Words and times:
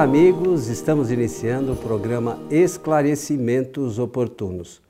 Olá, 0.00 0.08
amigos. 0.08 0.68
Estamos 0.68 1.10
iniciando 1.10 1.74
o 1.74 1.76
programa 1.76 2.38
Esclarecimentos 2.50 3.98
Oportunos. 3.98 4.80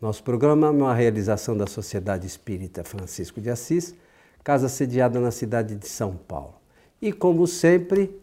Nosso 0.00 0.22
programa 0.22 0.68
é 0.68 0.70
uma 0.70 0.94
realização 0.94 1.54
da 1.54 1.66
Sociedade 1.66 2.26
Espírita 2.26 2.82
Francisco 2.82 3.42
de 3.42 3.50
Assis, 3.50 3.94
casa 4.42 4.66
sediada 4.70 5.20
na 5.20 5.30
cidade 5.30 5.74
de 5.74 5.86
São 5.86 6.18
Paulo. 6.26 6.54
E, 6.98 7.12
como 7.12 7.46
sempre, 7.46 8.18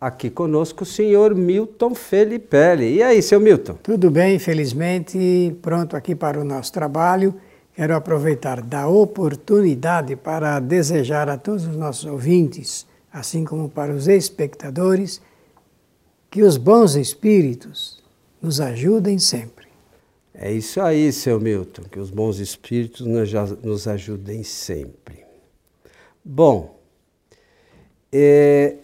aqui 0.00 0.30
conosco 0.30 0.82
o 0.82 0.86
senhor 0.86 1.32
Milton 1.32 1.94
Felipelli. 1.94 2.96
E 2.96 3.00
aí, 3.00 3.22
seu 3.22 3.38
Milton? 3.38 3.74
Tudo 3.80 4.10
bem, 4.10 4.36
felizmente, 4.40 5.56
pronto 5.62 5.96
aqui 5.96 6.16
para 6.16 6.40
o 6.40 6.44
nosso 6.44 6.72
trabalho. 6.72 7.32
Quero 7.72 7.94
aproveitar 7.94 8.60
da 8.62 8.88
oportunidade 8.88 10.16
para 10.16 10.58
desejar 10.58 11.28
a 11.28 11.38
todos 11.38 11.64
os 11.64 11.76
nossos 11.76 12.04
ouvintes, 12.04 12.84
assim 13.12 13.44
como 13.44 13.68
para 13.68 13.92
os 13.92 14.08
espectadores, 14.08 15.22
que 16.34 16.42
os 16.42 16.56
bons 16.56 16.96
espíritos 16.96 18.02
nos 18.42 18.60
ajudem 18.60 19.20
sempre. 19.20 19.68
É 20.34 20.50
isso 20.52 20.80
aí, 20.80 21.12
seu 21.12 21.38
Milton, 21.38 21.84
que 21.84 22.00
os 22.00 22.10
bons 22.10 22.40
espíritos 22.40 23.06
nos 23.62 23.86
ajudem 23.86 24.42
sempre. 24.42 25.24
Bom, 26.24 26.76
é, 28.12 28.78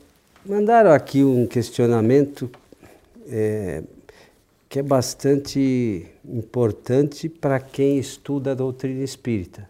mandaram 0.47 0.93
aqui 0.93 1.25
um 1.25 1.45
questionamento 1.45 2.49
é, 3.27 3.83
que 4.69 4.79
é 4.79 4.83
bastante 4.85 6.07
importante 6.25 7.29
para 7.29 7.59
quem 7.59 7.99
estuda 7.99 8.53
a 8.53 8.55
doutrina 8.55 9.03
espírita. 9.03 9.69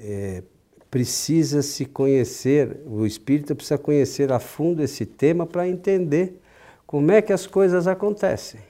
É, 0.00 0.42
precisa 0.90 1.62
se 1.62 1.84
conhecer, 1.84 2.80
o 2.84 3.06
espírita 3.06 3.54
precisa 3.54 3.78
conhecer 3.78 4.32
a 4.32 4.40
fundo 4.40 4.82
esse 4.82 5.06
tema 5.06 5.46
para 5.46 5.68
entender 5.68 6.40
como 6.88 7.12
é 7.12 7.20
que 7.20 7.34
as 7.34 7.46
coisas 7.46 7.86
acontecem. 7.86 8.60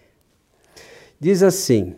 Diz 1.21 1.41
assim: 1.41 1.95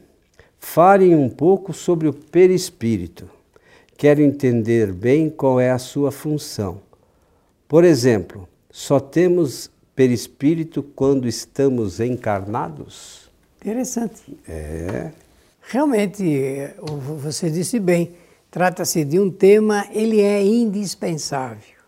falem 0.58 1.16
um 1.16 1.30
pouco 1.30 1.72
sobre 1.72 2.06
o 2.06 2.12
perispírito. 2.12 3.26
Quero 3.96 4.20
entender 4.20 4.92
bem 4.92 5.30
qual 5.30 5.58
é 5.58 5.70
a 5.70 5.78
sua 5.78 6.12
função. 6.12 6.82
Por 7.66 7.84
exemplo, 7.84 8.46
só 8.70 9.00
temos 9.00 9.70
perispírito 9.96 10.82
quando 10.82 11.26
estamos 11.26 12.00
encarnados? 12.00 13.30
Interessante. 13.58 14.38
É. 14.46 15.12
Realmente, 15.62 16.70
você 17.18 17.48
disse 17.48 17.80
bem, 17.80 18.14
trata-se 18.50 19.04
de 19.06 19.18
um 19.18 19.30
tema, 19.30 19.86
ele 19.90 20.20
é 20.20 20.42
indispensável. 20.44 21.79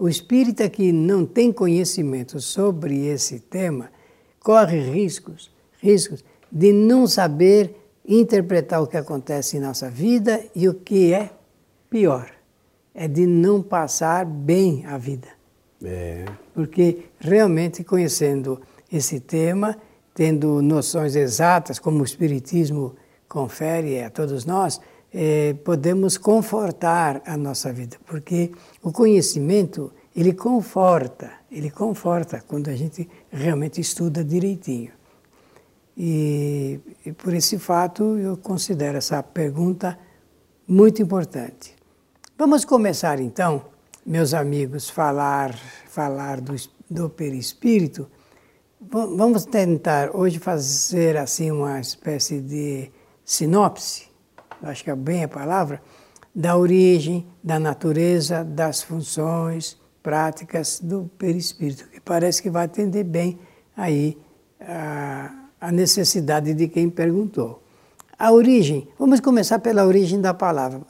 O 0.00 0.08
espírita 0.08 0.66
que 0.70 0.92
não 0.92 1.26
tem 1.26 1.52
conhecimento 1.52 2.40
sobre 2.40 3.04
esse 3.04 3.38
tema 3.38 3.90
corre 4.38 4.80
riscos, 4.80 5.52
riscos 5.78 6.24
de 6.50 6.72
não 6.72 7.06
saber 7.06 7.76
interpretar 8.08 8.82
o 8.82 8.86
que 8.86 8.96
acontece 8.96 9.58
em 9.58 9.60
nossa 9.60 9.90
vida 9.90 10.42
e 10.56 10.66
o 10.66 10.72
que 10.72 11.12
é 11.12 11.28
pior, 11.90 12.30
é 12.94 13.06
de 13.06 13.26
não 13.26 13.62
passar 13.62 14.24
bem 14.24 14.86
a 14.86 14.96
vida. 14.96 15.28
É. 15.84 16.24
Porque 16.54 17.04
realmente 17.18 17.84
conhecendo 17.84 18.58
esse 18.90 19.20
tema, 19.20 19.76
tendo 20.14 20.62
noções 20.62 21.14
exatas, 21.14 21.78
como 21.78 22.00
o 22.00 22.04
Espiritismo 22.04 22.96
confere 23.28 24.02
a 24.02 24.08
todos 24.08 24.46
nós, 24.46 24.80
é, 25.12 25.54
podemos 25.64 26.16
confortar 26.16 27.22
a 27.26 27.36
nossa 27.36 27.72
vida, 27.72 27.96
porque 28.06 28.52
o 28.82 28.92
conhecimento 28.92 29.92
ele 30.14 30.32
conforta, 30.32 31.30
ele 31.50 31.70
conforta 31.70 32.42
quando 32.46 32.68
a 32.68 32.76
gente 32.76 33.08
realmente 33.30 33.80
estuda 33.80 34.24
direitinho. 34.24 34.92
E, 35.96 36.80
e 37.04 37.12
por 37.12 37.34
esse 37.34 37.58
fato 37.58 38.16
eu 38.18 38.36
considero 38.36 38.98
essa 38.98 39.22
pergunta 39.22 39.98
muito 40.66 41.02
importante. 41.02 41.74
Vamos 42.38 42.64
começar 42.64 43.20
então, 43.20 43.66
meus 44.06 44.32
amigos, 44.32 44.88
falar 44.88 45.54
falar 45.88 46.40
do, 46.40 46.54
do 46.88 47.10
perispírito. 47.10 48.08
Vamos 48.80 49.44
tentar 49.44 50.16
hoje 50.16 50.38
fazer 50.38 51.16
assim 51.16 51.50
uma 51.50 51.80
espécie 51.80 52.40
de 52.40 52.90
sinopse 53.24 54.09
acho 54.62 54.84
que 54.84 54.90
é 54.90 54.96
bem 54.96 55.24
a 55.24 55.28
palavra, 55.28 55.82
da 56.34 56.56
origem, 56.56 57.26
da 57.42 57.58
natureza, 57.58 58.44
das 58.44 58.82
funções 58.82 59.78
práticas 60.02 60.80
do 60.80 61.10
perispírito, 61.18 61.88
que 61.88 62.00
parece 62.00 62.42
que 62.42 62.50
vai 62.50 62.64
atender 62.64 63.04
bem 63.04 63.38
aí 63.76 64.16
a, 64.60 65.30
a 65.60 65.72
necessidade 65.72 66.54
de 66.54 66.68
quem 66.68 66.88
perguntou. 66.88 67.62
A 68.18 68.32
origem, 68.32 68.86
vamos 68.98 69.20
começar 69.20 69.58
pela 69.60 69.86
origem 69.86 70.20
da 70.20 70.34
palavra. 70.34 70.82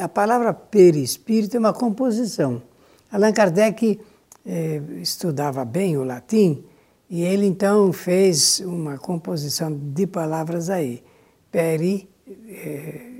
A 0.00 0.08
palavra 0.08 0.54
perispírito 0.54 1.56
é 1.56 1.60
uma 1.60 1.72
composição. 1.72 2.62
Allan 3.10 3.32
Kardec 3.32 4.00
eh, 4.44 4.80
estudava 5.02 5.64
bem 5.64 5.96
o 5.96 6.04
latim 6.04 6.64
e 7.10 7.22
ele 7.22 7.44
então 7.46 7.92
fez 7.92 8.60
uma 8.60 8.98
composição 8.98 9.72
de 9.72 10.06
palavras 10.06 10.70
aí. 10.70 11.02
Peri, 11.50 12.08
eh, 12.48 13.15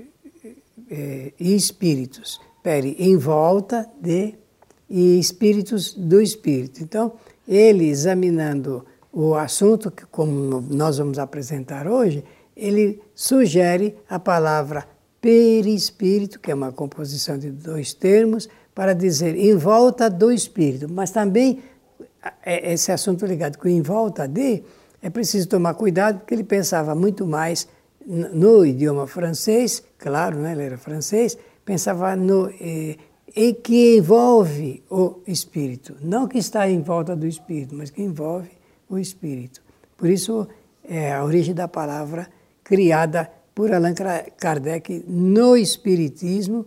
é, 0.89 1.33
e 1.39 1.55
espíritos. 1.55 2.39
Pere, 2.63 2.95
em 2.99 3.17
volta 3.17 3.87
de 4.01 4.35
e 4.89 5.19
espíritos 5.19 5.93
do 5.93 6.21
espírito. 6.21 6.81
Então, 6.81 7.13
ele 7.47 7.87
examinando 7.87 8.85
o 9.11 9.35
assunto, 9.35 9.91
que 9.91 10.05
como 10.05 10.61
nós 10.61 10.97
vamos 10.97 11.19
apresentar 11.19 11.87
hoje, 11.87 12.23
ele 12.55 13.01
sugere 13.13 13.95
a 14.09 14.19
palavra 14.19 14.87
perispírito, 15.19 16.39
que 16.39 16.51
é 16.51 16.55
uma 16.55 16.71
composição 16.71 17.37
de 17.37 17.51
dois 17.51 17.93
termos, 17.93 18.47
para 18.73 18.93
dizer 18.93 19.35
em 19.35 19.55
volta 19.55 20.09
do 20.09 20.31
espírito. 20.31 20.87
Mas 20.89 21.11
também 21.11 21.59
é, 22.45 22.73
esse 22.73 22.91
assunto 22.91 23.25
ligado 23.25 23.57
com 23.57 23.67
em 23.67 23.81
volta 23.81 24.27
de, 24.27 24.63
é 25.01 25.09
preciso 25.09 25.47
tomar 25.47 25.73
cuidado, 25.73 26.19
porque 26.19 26.33
ele 26.33 26.43
pensava 26.43 26.93
muito 26.95 27.25
mais 27.25 27.67
no 28.07 28.65
idioma 28.65 29.05
francês, 29.05 29.83
claro, 29.97 30.37
né, 30.37 30.53
ele 30.53 30.63
era 30.63 30.77
francês, 30.77 31.37
pensava 31.65 32.15
no 32.15 32.49
eh, 32.61 32.95
em 33.35 33.53
que 33.53 33.97
envolve 33.97 34.81
o 34.89 35.19
espírito, 35.27 35.97
não 36.01 36.27
que 36.27 36.37
está 36.37 36.69
em 36.69 36.81
volta 36.81 37.15
do 37.15 37.27
espírito, 37.27 37.75
mas 37.75 37.89
que 37.89 38.01
envolve 38.01 38.49
o 38.89 38.97
espírito. 38.97 39.61
Por 39.97 40.09
isso 40.09 40.47
é 40.83 41.13
a 41.13 41.23
origem 41.23 41.53
da 41.53 41.67
palavra 41.67 42.29
criada 42.63 43.29
por 43.53 43.73
Allan 43.73 43.93
Kardec 44.37 45.03
no 45.05 45.57
espiritismo 45.57 46.65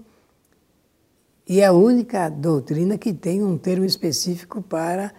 e 1.48 1.60
é 1.60 1.66
a 1.66 1.72
única 1.72 2.28
doutrina 2.28 2.98
que 2.98 3.14
tem 3.14 3.42
um 3.42 3.56
termo 3.56 3.84
específico 3.84 4.60
para 4.60 5.14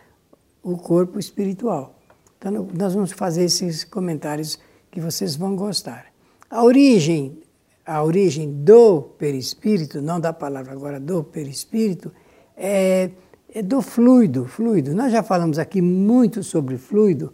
o 0.61 0.77
corpo 0.77 1.17
espiritual. 1.17 1.99
Então 2.37 2.67
nós 2.77 2.93
vamos 2.93 3.11
fazer 3.11 3.45
esses 3.45 3.83
comentários 3.83 4.59
que 4.91 5.01
vocês 5.01 5.35
vão 5.35 5.55
gostar. 5.55 6.10
A 6.51 6.65
origem, 6.65 7.39
a 7.85 8.03
origem 8.03 8.51
do 8.51 9.01
perispírito, 9.17 10.01
não 10.01 10.19
da 10.19 10.33
palavra 10.33 10.73
agora 10.73 10.99
do 10.99 11.23
perispírito, 11.23 12.11
é, 12.57 13.09
é 13.55 13.61
do 13.61 13.81
fluido, 13.81 14.45
fluido. 14.45 14.93
Nós 14.93 15.13
já 15.13 15.23
falamos 15.23 15.57
aqui 15.57 15.81
muito 15.81 16.43
sobre 16.43 16.77
fluido 16.77 17.31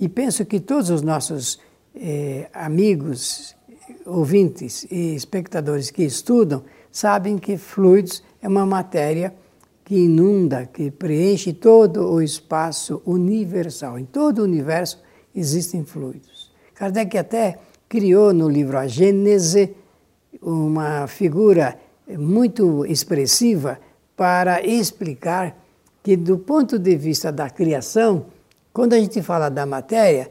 e 0.00 0.08
penso 0.08 0.46
que 0.46 0.58
todos 0.58 0.88
os 0.88 1.02
nossos 1.02 1.60
eh, 1.94 2.48
amigos, 2.54 3.54
ouvintes 4.06 4.86
e 4.90 5.14
espectadores 5.14 5.90
que 5.90 6.02
estudam 6.02 6.64
sabem 6.90 7.36
que 7.36 7.58
fluidos 7.58 8.22
é 8.40 8.48
uma 8.48 8.64
matéria 8.64 9.34
que 9.84 9.94
inunda, 9.94 10.64
que 10.64 10.90
preenche 10.90 11.52
todo 11.52 12.10
o 12.10 12.22
espaço 12.22 13.02
universal. 13.04 13.98
Em 13.98 14.06
todo 14.06 14.38
o 14.38 14.44
universo 14.44 15.02
existem 15.34 15.84
fluidos. 15.84 16.50
Kardec 16.74 17.18
até 17.18 17.58
criou 17.94 18.34
no 18.34 18.48
livro 18.48 18.76
A 18.76 18.88
Gênese 18.88 19.70
uma 20.42 21.06
figura 21.06 21.78
muito 22.18 22.84
expressiva 22.86 23.78
para 24.16 24.60
explicar 24.66 25.56
que, 26.02 26.16
do 26.16 26.38
ponto 26.38 26.76
de 26.76 26.96
vista 26.96 27.30
da 27.30 27.48
criação, 27.48 28.26
quando 28.72 28.94
a 28.94 28.98
gente 28.98 29.22
fala 29.22 29.48
da 29.48 29.64
matéria, 29.64 30.28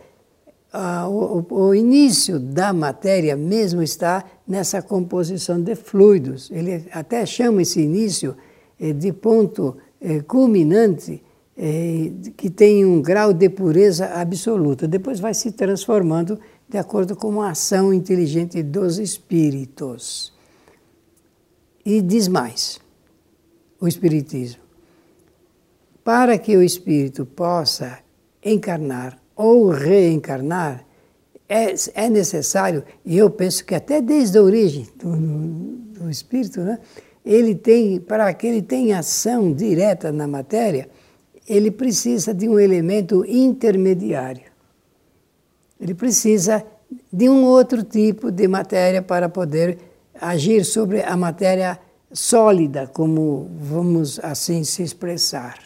o, 1.10 1.74
início 1.74 2.38
da 2.38 2.74
matéria 2.74 3.38
mesmo 3.38 3.81
está 3.81 4.25
nessa 4.45 4.81
composição 4.81 5.62
de 5.62 5.74
fluidos. 5.74 6.51
Ele 6.51 6.83
até 6.92 7.25
chama 7.25 7.62
esse 7.62 7.80
início 7.80 8.36
eh, 8.77 8.92
de 8.92 9.13
ponto 9.13 9.77
eh, 10.01 10.19
culminante 10.24 11.24
eh, 11.57 12.12
que 12.36 12.50
tem 12.50 12.83
um 12.83 13.01
grau 13.01 13.31
de 13.31 13.48
pureza 13.48 14.07
absoluta. 14.07 14.86
Depois 14.86 15.21
vai 15.21 15.33
se 15.33 15.54
transformando 15.54 16.38
de 16.73 16.79
acordo 16.79 17.15
com 17.15 17.29
uma 17.29 17.51
ação 17.51 17.93
inteligente 17.93 18.63
dos 18.63 18.97
espíritos. 18.97 20.33
E 21.85 22.01
diz 22.01 22.27
mais: 22.27 22.79
o 23.79 23.87
Espiritismo. 23.87 24.63
Para 26.03 26.35
que 26.39 26.57
o 26.57 26.63
espírito 26.63 27.27
possa 27.27 27.99
encarnar 28.43 29.21
ou 29.35 29.69
reencarnar, 29.69 30.83
é, 31.47 31.75
é 31.93 32.09
necessário, 32.09 32.83
e 33.05 33.19
eu 33.19 33.29
penso 33.29 33.63
que 33.63 33.75
até 33.75 34.01
desde 34.01 34.39
a 34.39 34.41
origem 34.41 34.87
do, 34.95 35.15
do 35.99 36.09
espírito, 36.09 36.59
né, 36.61 36.79
ele 37.23 37.53
tem, 37.53 37.99
para 37.99 38.33
que 38.33 38.47
ele 38.47 38.63
tenha 38.63 38.97
ação 38.97 39.53
direta 39.53 40.11
na 40.11 40.27
matéria, 40.27 40.89
ele 41.47 41.69
precisa 41.69 42.33
de 42.33 42.49
um 42.49 42.59
elemento 42.59 43.23
intermediário. 43.27 44.52
Ele 45.83 45.94
precisa 45.94 46.65
de 47.12 47.27
um 47.27 47.44
outro 47.44 47.83
tipo 47.83 48.31
de 48.31 48.47
matéria 48.47 49.01
para 49.01 49.27
poder 49.27 49.77
agir 50.13 50.63
sobre 50.63 51.03
a 51.03 51.18
matéria 51.18 51.77
sólida, 52.09 52.88
como 52.88 53.51
vamos 53.59 54.18
assim 54.24 54.63
se 54.63 54.81
expressar. 54.81 55.59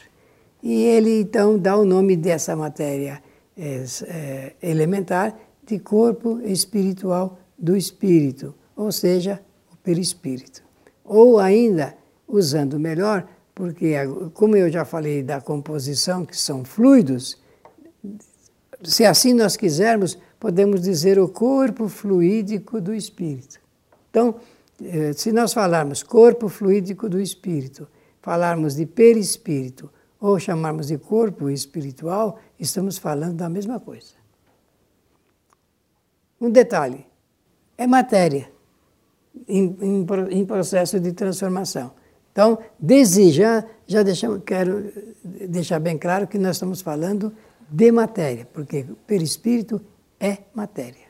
E 0.63 0.85
ele 0.85 1.21
então 1.21 1.55
dá 1.55 1.77
o 1.77 1.85
nome 1.85 2.15
dessa 2.15 2.55
matéria 2.55 3.21
é, 3.55 3.85
é, 4.07 4.53
elementar 4.59 5.37
de 5.63 5.77
corpo 5.77 6.41
espiritual 6.43 7.37
do 7.55 7.77
espírito, 7.77 8.55
ou 8.75 8.91
seja, 8.91 9.39
o 9.71 9.77
perispírito. 9.77 10.63
Ou 11.05 11.37
ainda, 11.37 11.95
usando 12.27 12.79
melhor, 12.79 13.27
porque 13.53 13.93
como 14.33 14.55
eu 14.55 14.67
já 14.67 14.83
falei 14.83 15.21
da 15.21 15.39
composição, 15.39 16.25
que 16.25 16.35
são 16.35 16.65
fluidos, 16.65 17.37
se 18.83 19.05
assim 19.05 19.33
nós 19.33 19.57
quisermos, 19.57 20.17
podemos 20.39 20.81
dizer 20.81 21.19
o 21.19 21.27
corpo 21.27 21.87
fluídico 21.87 22.79
do 22.79 22.93
espírito. 22.93 23.59
Então, 24.09 24.35
eh, 24.83 25.13
se 25.13 25.31
nós 25.31 25.53
falarmos 25.53 26.03
corpo 26.03 26.47
fluídico 26.47 27.09
do 27.09 27.19
espírito, 27.19 27.87
falarmos 28.21 28.75
de 28.75 28.85
perispírito 28.85 29.89
ou 30.19 30.39
chamarmos 30.39 30.87
de 30.87 30.97
corpo 30.97 31.49
espiritual, 31.49 32.39
estamos 32.59 32.97
falando 32.97 33.35
da 33.35 33.49
mesma 33.49 33.79
coisa. 33.79 34.13
Um 36.39 36.49
detalhe: 36.49 37.05
é 37.77 37.87
matéria 37.87 38.51
em, 39.47 39.75
em, 39.81 40.05
em 40.31 40.45
processo 40.45 40.99
de 40.99 41.11
transformação. 41.13 41.91
Então, 42.31 42.59
desde 42.79 43.31
já, 43.31 43.65
já 43.87 44.03
deixamos, 44.03 44.43
quero 44.45 44.91
deixar 45.23 45.79
bem 45.79 45.97
claro 45.97 46.27
que 46.27 46.37
nós 46.37 46.57
estamos 46.57 46.81
falando 46.81 47.33
de 47.69 47.91
matéria, 47.91 48.47
porque 48.53 48.85
perispírito 49.05 49.81
é 50.19 50.37
matéria. 50.53 51.07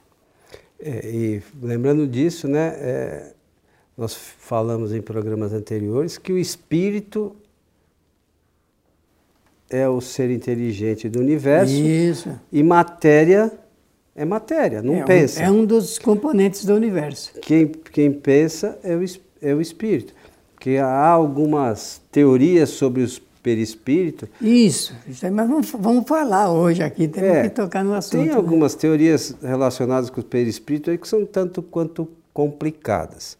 É, 0.79 1.09
e 1.09 1.41
lembrando 1.61 2.07
disso, 2.07 2.47
né, 2.47 2.73
é, 2.77 3.33
nós 3.97 4.15
falamos 4.15 4.93
em 4.93 5.01
programas 5.01 5.53
anteriores 5.53 6.17
que 6.17 6.31
o 6.31 6.37
espírito 6.37 7.35
é 9.69 9.87
o 9.87 9.99
ser 9.99 10.29
inteligente 10.29 11.09
do 11.09 11.19
universo 11.19 11.73
Isso. 11.73 12.39
e 12.51 12.63
matéria 12.63 13.51
é 14.17 14.25
matéria, 14.25 14.81
não 14.81 14.95
é 14.95 15.03
pensa. 15.03 15.41
Um, 15.41 15.45
é 15.45 15.51
um 15.51 15.65
dos 15.65 15.99
componentes 15.99 16.65
do 16.65 16.73
universo. 16.73 17.33
Quem, 17.39 17.67
quem 17.67 18.11
pensa 18.11 18.79
é 18.83 18.95
o, 18.95 19.05
é 19.39 19.53
o 19.53 19.61
espírito. 19.61 20.11
Porque 20.55 20.77
há 20.77 21.07
algumas 21.07 22.01
teorias 22.11 22.69
sobre 22.69 23.03
os 23.03 23.21
perispírito. 23.47 24.27
Isso, 24.41 24.93
mas 25.07 25.47
vamos, 25.47 25.71
vamos 25.71 26.07
falar 26.07 26.51
hoje 26.51 26.83
aqui, 26.83 27.07
temos 27.07 27.29
é, 27.29 27.43
que 27.43 27.49
tocar 27.49 27.83
no 27.83 27.93
assunto. 27.93 28.19
Tem 28.19 28.25
né? 28.27 28.33
algumas 28.33 28.73
né? 28.75 28.81
teorias 28.81 29.35
relacionadas 29.41 30.09
com 30.09 30.19
o 30.19 30.23
perispírito 30.23 30.89
aí 30.89 30.97
que 30.97 31.07
são 31.07 31.25
tanto 31.25 31.61
quanto 31.61 32.09
complicadas. 32.33 33.37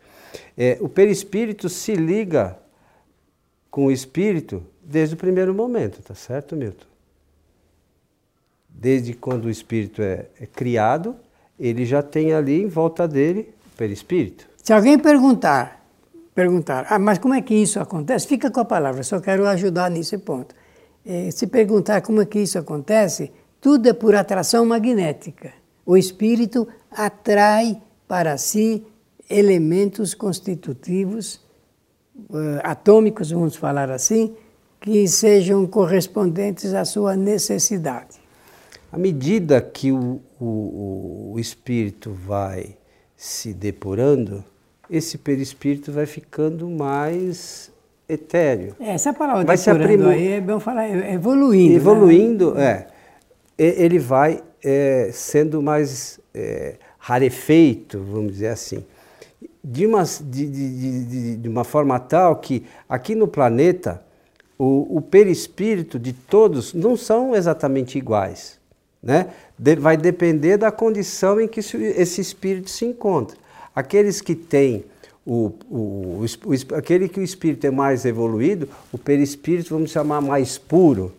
É, 0.57 0.77
o 0.79 0.87
perispírito 0.87 1.67
se 1.67 1.93
liga 1.95 2.57
com 3.69 3.87
o 3.87 3.91
espírito 3.91 4.63
desde 4.81 5.15
o 5.15 5.17
primeiro 5.17 5.53
momento, 5.53 6.01
tá 6.01 6.15
certo, 6.15 6.55
Milton? 6.55 6.87
desde 8.79 9.13
quando 9.13 9.45
o 9.45 9.49
espírito 9.49 10.01
é, 10.01 10.27
é 10.39 10.45
criado, 10.45 11.15
ele 11.59 11.85
já 11.85 12.01
tem 12.01 12.33
ali 12.33 12.61
em 12.61 12.67
volta 12.67 13.07
dele 13.07 13.49
o 13.73 13.77
perispírito. 13.77 14.47
Se 14.63 14.71
alguém 14.71 14.99
perguntar, 14.99 15.76
perguntar, 16.37 16.85
ah, 16.87 16.99
mas 16.99 17.17
como 17.17 17.33
é 17.33 17.41
que 17.41 17.55
isso 17.55 17.79
acontece? 17.79 18.27
Fica 18.27 18.51
com 18.51 18.59
a 18.59 18.65
palavra, 18.65 19.01
só 19.01 19.19
quero 19.19 19.47
ajudar 19.47 19.89
nesse 19.89 20.19
ponto. 20.19 20.53
É, 21.03 21.31
se 21.31 21.47
perguntar 21.47 22.01
como 22.03 22.21
é 22.21 22.25
que 22.27 22.37
isso 22.37 22.59
acontece, 22.59 23.31
tudo 23.59 23.89
é 23.89 23.93
por 23.93 24.13
atração 24.13 24.63
magnética. 24.63 25.51
O 25.83 25.97
espírito 25.97 26.67
atrai 26.91 27.81
para 28.07 28.37
si 28.37 28.85
elementos 29.27 30.13
constitutivos, 30.13 31.41
uh, 32.29 32.61
atômicos, 32.61 33.31
vamos 33.31 33.55
falar 33.55 33.89
assim, 33.89 34.35
que 34.79 35.07
sejam 35.07 35.65
correspondentes 35.65 36.71
à 36.75 36.85
sua 36.85 37.15
necessidade. 37.15 38.19
À 38.91 38.97
medida 38.97 39.59
que 39.59 39.91
o, 39.91 40.21
o, 40.39 41.31
o 41.33 41.39
espírito 41.39 42.11
vai 42.11 42.77
se 43.15 43.55
depurando, 43.55 44.45
esse 44.89 45.17
perispírito 45.17 45.91
vai 45.91 46.05
ficando 46.05 46.69
mais 46.69 47.71
etéreo. 48.07 48.75
É, 48.79 48.91
essa 48.91 49.13
palavra 49.13 49.43
vai 49.43 49.57
se 49.57 49.69
aprimor... 49.69 50.11
aí 50.11 50.27
é 50.33 50.41
bom 50.41 50.59
falar, 50.59 50.85
é 50.85 51.13
evoluindo. 51.13 51.69
Né? 51.69 51.75
Evoluindo, 51.75 52.53
né? 52.53 52.87
é. 53.57 53.83
Ele 53.83 53.97
vai 53.97 54.43
é, 54.63 55.09
sendo 55.11 55.61
mais 55.61 56.19
é, 56.33 56.75
rarefeito, 56.99 57.99
vamos 57.99 58.33
dizer 58.33 58.49
assim. 58.49 58.85
De 59.63 59.85
uma, 59.85 60.03
de, 60.03 60.45
de, 60.45 61.05
de, 61.05 61.35
de 61.37 61.49
uma 61.49 61.63
forma 61.63 61.99
tal 61.99 62.35
que 62.37 62.63
aqui 62.87 63.15
no 63.15 63.27
planeta 63.27 64.01
o, 64.57 64.97
o 64.97 65.01
perispírito 65.01 65.99
de 65.99 66.13
todos 66.13 66.73
não 66.73 66.95
são 66.95 67.35
exatamente 67.35 67.97
iguais. 67.97 68.59
Né? 69.01 69.27
Vai 69.79 69.97
depender 69.97 70.57
da 70.57 70.71
condição 70.71 71.39
em 71.39 71.47
que 71.47 71.59
esse 71.59 72.21
espírito 72.21 72.69
se 72.69 72.85
encontra. 72.85 73.37
Aqueles 73.77 74.21
que 74.21 74.33
têm 74.33 74.83
o, 75.23 75.53
o, 75.69 76.25
o, 76.25 76.75
aquele 76.75 77.07
que 77.07 77.19
o 77.19 77.23
espírito 77.23 77.67
é 77.67 77.69
mais 77.69 78.05
evoluído, 78.05 78.67
o 78.91 78.97
perispírito 78.97 79.69
vamos 79.69 79.91
chamar 79.91 80.19
mais 80.19 80.57
puro. 80.57 81.13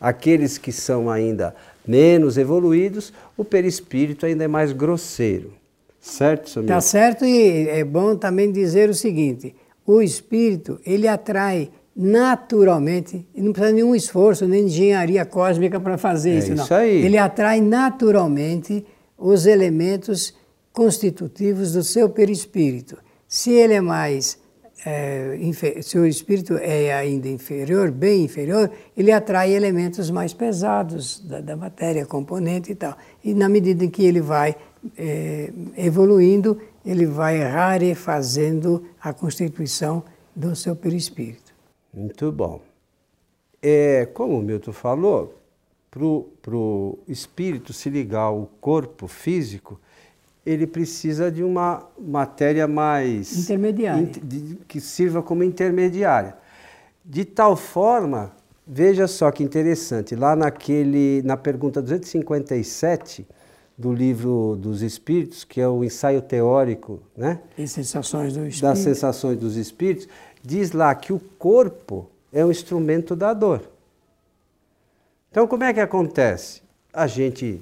Aqueles 0.00 0.56
que 0.56 0.72
são 0.72 1.10
ainda 1.10 1.54
menos 1.86 2.38
evoluídos, 2.38 3.12
o 3.36 3.44
perispírito 3.44 4.24
ainda 4.24 4.44
é 4.44 4.48
mais 4.48 4.72
grosseiro. 4.72 5.52
Certo, 6.00 6.48
Samir? 6.48 6.68
Tá 6.70 6.80
certo 6.80 7.26
e 7.26 7.68
é 7.68 7.84
bom 7.84 8.16
também 8.16 8.50
dizer 8.50 8.88
o 8.88 8.94
seguinte, 8.94 9.54
o 9.86 10.00
espírito, 10.00 10.80
ele 10.86 11.06
atrai 11.06 11.68
naturalmente, 11.94 13.26
e 13.34 13.42
não 13.42 13.52
precisa 13.52 13.74
de 13.74 13.82
nenhum 13.82 13.94
esforço, 13.94 14.48
nem 14.48 14.64
engenharia 14.64 15.26
cósmica 15.26 15.78
para 15.78 15.98
fazer 15.98 16.30
é 16.30 16.38
isso, 16.38 16.54
não. 16.54 16.64
Isso 16.64 16.72
aí. 16.72 17.04
Ele 17.04 17.18
atrai 17.18 17.60
naturalmente 17.60 18.86
os 19.18 19.44
elementos 19.44 20.39
constitutivos 20.80 21.74
do 21.74 21.82
seu 21.82 22.08
perispírito. 22.08 22.96
Se 23.28 23.52
ele 23.52 23.74
é 23.74 23.82
mais, 23.82 24.38
é, 24.86 25.38
se 25.82 25.98
o 25.98 26.06
espírito 26.06 26.54
é 26.56 26.94
ainda 26.94 27.28
inferior, 27.28 27.90
bem 27.90 28.24
inferior, 28.24 28.70
ele 28.96 29.12
atrai 29.12 29.52
elementos 29.52 30.10
mais 30.10 30.32
pesados 30.32 31.20
da, 31.20 31.42
da 31.42 31.54
matéria, 31.54 32.06
componente 32.06 32.72
e 32.72 32.74
tal. 32.74 32.96
E 33.22 33.34
na 33.34 33.46
medida 33.46 33.84
em 33.84 33.90
que 33.90 34.02
ele 34.02 34.22
vai 34.22 34.56
é, 34.96 35.52
evoluindo, 35.76 36.58
ele 36.82 37.04
vai 37.04 37.40
rarefazendo 37.40 38.82
a 39.02 39.12
constituição 39.12 40.02
do 40.34 40.56
seu 40.56 40.74
perispírito. 40.74 41.52
Muito 41.92 42.32
bom. 42.32 42.62
É, 43.60 44.06
como 44.14 44.38
o 44.38 44.42
Milton 44.42 44.72
falou, 44.72 45.38
para 45.90 46.56
o 46.56 46.98
espírito 47.06 47.70
se 47.74 47.90
ligar 47.90 48.22
ao 48.22 48.48
corpo 48.62 49.06
físico, 49.06 49.78
ele 50.50 50.66
precisa 50.66 51.30
de 51.30 51.42
uma 51.42 51.86
matéria 51.98 52.66
mais. 52.66 53.36
Intermediária. 53.36 54.10
de, 54.22 54.56
que 54.66 54.80
sirva 54.80 55.22
como 55.22 55.44
intermediária. 55.44 56.34
De 57.04 57.24
tal 57.24 57.56
forma, 57.56 58.32
veja 58.66 59.06
só 59.06 59.30
que 59.30 59.42
interessante, 59.42 60.14
lá 60.14 60.36
naquele, 60.36 61.22
na 61.22 61.36
pergunta 61.36 61.80
257 61.80 63.26
do 63.76 63.92
livro 63.92 64.56
dos 64.60 64.82
Espíritos, 64.82 65.42
que 65.42 65.60
é 65.60 65.66
o 65.66 65.82
ensaio 65.82 66.20
teórico 66.20 67.00
né? 67.16 67.40
Sensações 67.66 68.60
das 68.60 68.78
sensações 68.78 69.38
dos 69.38 69.56
espíritos, 69.56 70.06
diz 70.42 70.72
lá 70.72 70.94
que 70.94 71.12
o 71.12 71.18
corpo 71.38 72.06
é 72.32 72.44
um 72.44 72.50
instrumento 72.50 73.16
da 73.16 73.32
dor. 73.32 73.62
Então, 75.30 75.46
como 75.46 75.64
é 75.64 75.72
que 75.72 75.80
acontece? 75.80 76.62
A 76.92 77.06
gente. 77.06 77.60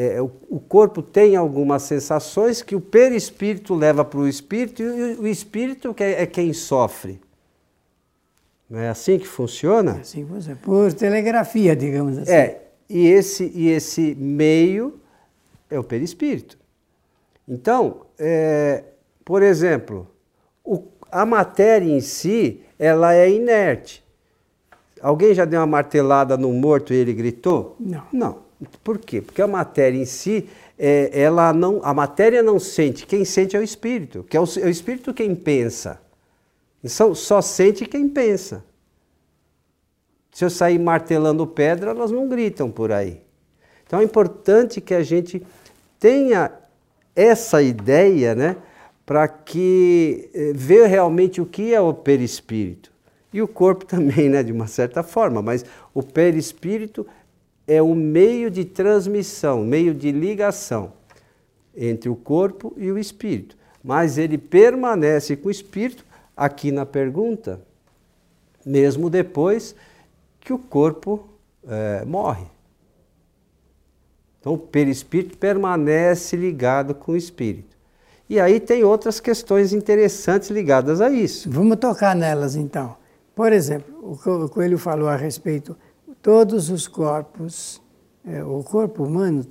É, 0.00 0.22
o, 0.22 0.30
o, 0.48 0.60
corpo 0.60 1.02
tem 1.02 1.34
algumas 1.34 1.82
sensações 1.82 2.62
que 2.62 2.76
o 2.76 2.80
perispírito 2.80 3.74
leva 3.74 4.04
para 4.04 4.20
o 4.20 4.28
espírito 4.28 4.80
e 4.80 5.14
o, 5.16 5.22
o 5.22 5.26
espírito 5.26 5.92
que 5.92 6.04
é, 6.04 6.22
é, 6.22 6.26
quem 6.26 6.52
sofre. 6.52 7.20
Não 8.70 8.78
é 8.78 8.90
assim 8.90 9.18
que 9.18 9.26
funciona? 9.26 9.96
É 9.96 10.00
assim 10.02 10.24
funciona. 10.24 10.56
Por 10.62 10.92
telegrafia, 10.92 11.74
digamos 11.74 12.16
assim. 12.18 12.30
É, 12.30 12.62
e 12.88 13.08
esse, 13.08 13.50
e 13.52 13.70
esse 13.70 14.14
meio 14.14 15.00
é 15.68 15.76
o 15.76 15.82
perispírito. 15.82 16.56
Então, 17.48 18.02
é, 18.16 18.84
por 19.24 19.42
exemplo, 19.42 20.06
o 20.62 20.84
a 21.10 21.24
matéria 21.24 21.90
em 21.90 22.00
si, 22.00 22.60
ela 22.78 23.14
é 23.14 23.30
inerte. 23.30 24.04
Alguém 25.00 25.34
já 25.34 25.44
deu 25.44 25.60
uma 25.60 25.66
martelada 25.66 26.36
no 26.36 26.52
morto 26.52 26.92
e 26.92 26.96
ele 26.96 27.12
gritou? 27.12 27.76
Não. 27.78 28.02
Não. 28.12 28.47
Por 28.82 28.98
quê? 28.98 29.20
Porque 29.20 29.40
a 29.40 29.46
matéria 29.46 29.98
em 29.98 30.04
si, 30.04 30.48
é, 30.78 31.10
ela 31.12 31.52
não, 31.52 31.80
a 31.82 31.94
matéria 31.94 32.42
não 32.42 32.58
sente. 32.58 33.06
Quem 33.06 33.24
sente 33.24 33.56
é 33.56 33.60
o 33.60 33.62
espírito, 33.62 34.24
que 34.28 34.36
é 34.36 34.40
o, 34.40 34.44
é 34.44 34.66
o 34.66 34.68
espírito 34.68 35.14
quem 35.14 35.34
pensa. 35.34 36.00
Só, 36.84 37.14
só 37.14 37.40
sente 37.40 37.86
quem 37.86 38.08
pensa. 38.08 38.64
Se 40.32 40.44
eu 40.44 40.50
sair 40.50 40.78
martelando 40.78 41.46
pedra, 41.46 41.90
elas 41.90 42.10
não 42.10 42.28
gritam 42.28 42.70
por 42.70 42.92
aí. 42.92 43.20
Então 43.86 44.00
é 44.00 44.04
importante 44.04 44.80
que 44.80 44.94
a 44.94 45.02
gente 45.02 45.42
tenha 45.98 46.52
essa 47.16 47.60
ideia, 47.60 48.34
né, 48.34 48.56
para 49.04 49.26
que 49.26 50.30
eh, 50.32 50.52
ver 50.54 50.86
realmente 50.86 51.40
o 51.40 51.46
que 51.46 51.74
é 51.74 51.80
o 51.80 51.92
perispírito. 51.92 52.92
E 53.32 53.42
o 53.42 53.48
corpo 53.48 53.84
também, 53.86 54.28
né, 54.28 54.42
de 54.42 54.52
uma 54.52 54.66
certa 54.66 55.02
forma, 55.02 55.42
mas 55.42 55.64
o 55.92 56.02
perispírito 56.02 57.06
é 57.68 57.82
o 57.82 57.94
meio 57.94 58.50
de 58.50 58.64
transmissão, 58.64 59.62
meio 59.62 59.94
de 59.94 60.10
ligação 60.10 60.94
entre 61.76 62.08
o 62.08 62.16
corpo 62.16 62.72
e 62.78 62.90
o 62.90 62.98
espírito. 62.98 63.56
Mas 63.84 64.16
ele 64.16 64.38
permanece 64.38 65.36
com 65.36 65.48
o 65.48 65.50
espírito 65.50 66.04
aqui 66.34 66.72
na 66.72 66.86
pergunta, 66.86 67.60
mesmo 68.64 69.10
depois 69.10 69.76
que 70.40 70.52
o 70.52 70.58
corpo 70.58 71.28
é, 71.68 72.04
morre. 72.06 72.46
Então 74.40 74.54
o 74.54 74.58
perispírito 74.58 75.36
permanece 75.36 76.36
ligado 76.36 76.94
com 76.94 77.12
o 77.12 77.16
espírito. 77.16 77.76
E 78.30 78.40
aí 78.40 78.60
tem 78.60 78.82
outras 78.82 79.20
questões 79.20 79.72
interessantes 79.72 80.48
ligadas 80.48 81.00
a 81.00 81.10
isso. 81.10 81.50
Vamos 81.50 81.76
tocar 81.76 82.16
nelas 82.16 82.56
então. 82.56 82.96
Por 83.34 83.52
exemplo, 83.52 83.94
o 84.10 84.48
Coelho 84.48 84.78
falou 84.78 85.08
a 85.08 85.16
respeito, 85.16 85.76
todos 86.22 86.70
os 86.70 86.86
corpos, 86.86 87.80
é, 88.24 88.42
o 88.44 88.62
corpo 88.62 89.04
humano 89.04 89.44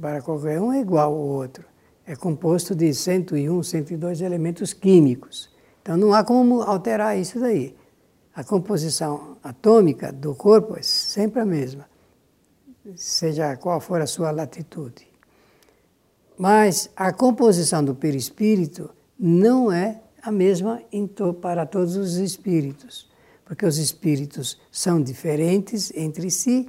para 0.00 0.22
qualquer 0.22 0.60
um 0.60 0.72
é 0.72 0.80
igual 0.80 1.12
ao 1.12 1.18
outro. 1.18 1.64
É 2.06 2.14
composto 2.14 2.74
de 2.74 2.92
101, 2.92 3.62
102 3.62 4.20
elementos 4.20 4.72
químicos. 4.72 5.50
Então 5.82 5.96
não 5.96 6.14
há 6.14 6.24
como 6.24 6.62
alterar 6.62 7.18
isso 7.18 7.38
daí. 7.40 7.74
A 8.34 8.42
composição 8.42 9.36
atômica 9.42 10.12
do 10.12 10.34
corpo 10.34 10.76
é 10.76 10.82
sempre 10.82 11.40
a 11.40 11.46
mesma, 11.46 11.88
seja 12.96 13.56
qual 13.56 13.80
for 13.80 14.00
a 14.00 14.06
sua 14.06 14.30
latitude. 14.32 15.06
Mas 16.36 16.90
a 16.96 17.12
composição 17.12 17.84
do 17.84 17.94
perispírito 17.94 18.90
não 19.18 19.70
é 19.70 20.00
a 20.20 20.32
mesma 20.32 20.82
para 21.40 21.64
todos 21.64 21.96
os 21.96 22.16
espíritos, 22.16 23.08
porque 23.44 23.66
os 23.66 23.78
espíritos 23.78 24.58
são 24.70 25.02
diferentes 25.02 25.92
entre 25.94 26.30
si, 26.30 26.68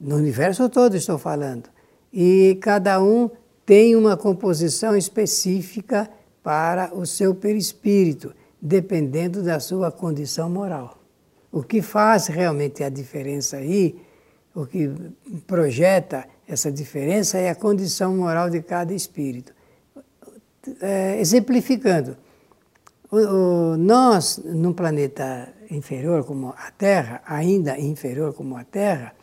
no 0.00 0.16
universo 0.16 0.68
todo 0.68 0.96
estou 0.96 1.18
falando, 1.18 1.68
e 2.12 2.58
cada 2.60 3.02
um 3.02 3.30
tem 3.64 3.96
uma 3.96 4.16
composição 4.16 4.96
específica 4.96 6.10
para 6.42 6.94
o 6.94 7.06
seu 7.06 7.34
perispírito, 7.34 8.34
dependendo 8.60 9.42
da 9.42 9.58
sua 9.58 9.90
condição 9.90 10.50
moral. 10.50 10.98
O 11.50 11.62
que 11.62 11.80
faz 11.80 12.26
realmente 12.26 12.82
a 12.82 12.88
diferença 12.88 13.56
aí, 13.56 13.98
o 14.54 14.66
que 14.66 14.90
projeta 15.46 16.26
essa 16.46 16.70
diferença 16.70 17.38
é 17.38 17.48
a 17.48 17.54
condição 17.54 18.16
moral 18.16 18.50
de 18.50 18.60
cada 18.60 18.92
espírito. 18.92 19.54
É, 20.80 21.18
exemplificando, 21.20 22.16
o, 23.14 23.74
o, 23.74 23.76
nós, 23.76 24.40
num 24.44 24.72
planeta 24.72 25.48
inferior 25.70 26.24
como 26.24 26.48
a 26.48 26.70
Terra, 26.76 27.22
ainda 27.24 27.78
inferior 27.78 28.32
como 28.34 28.56
a 28.56 28.64
Terra, 28.64 29.14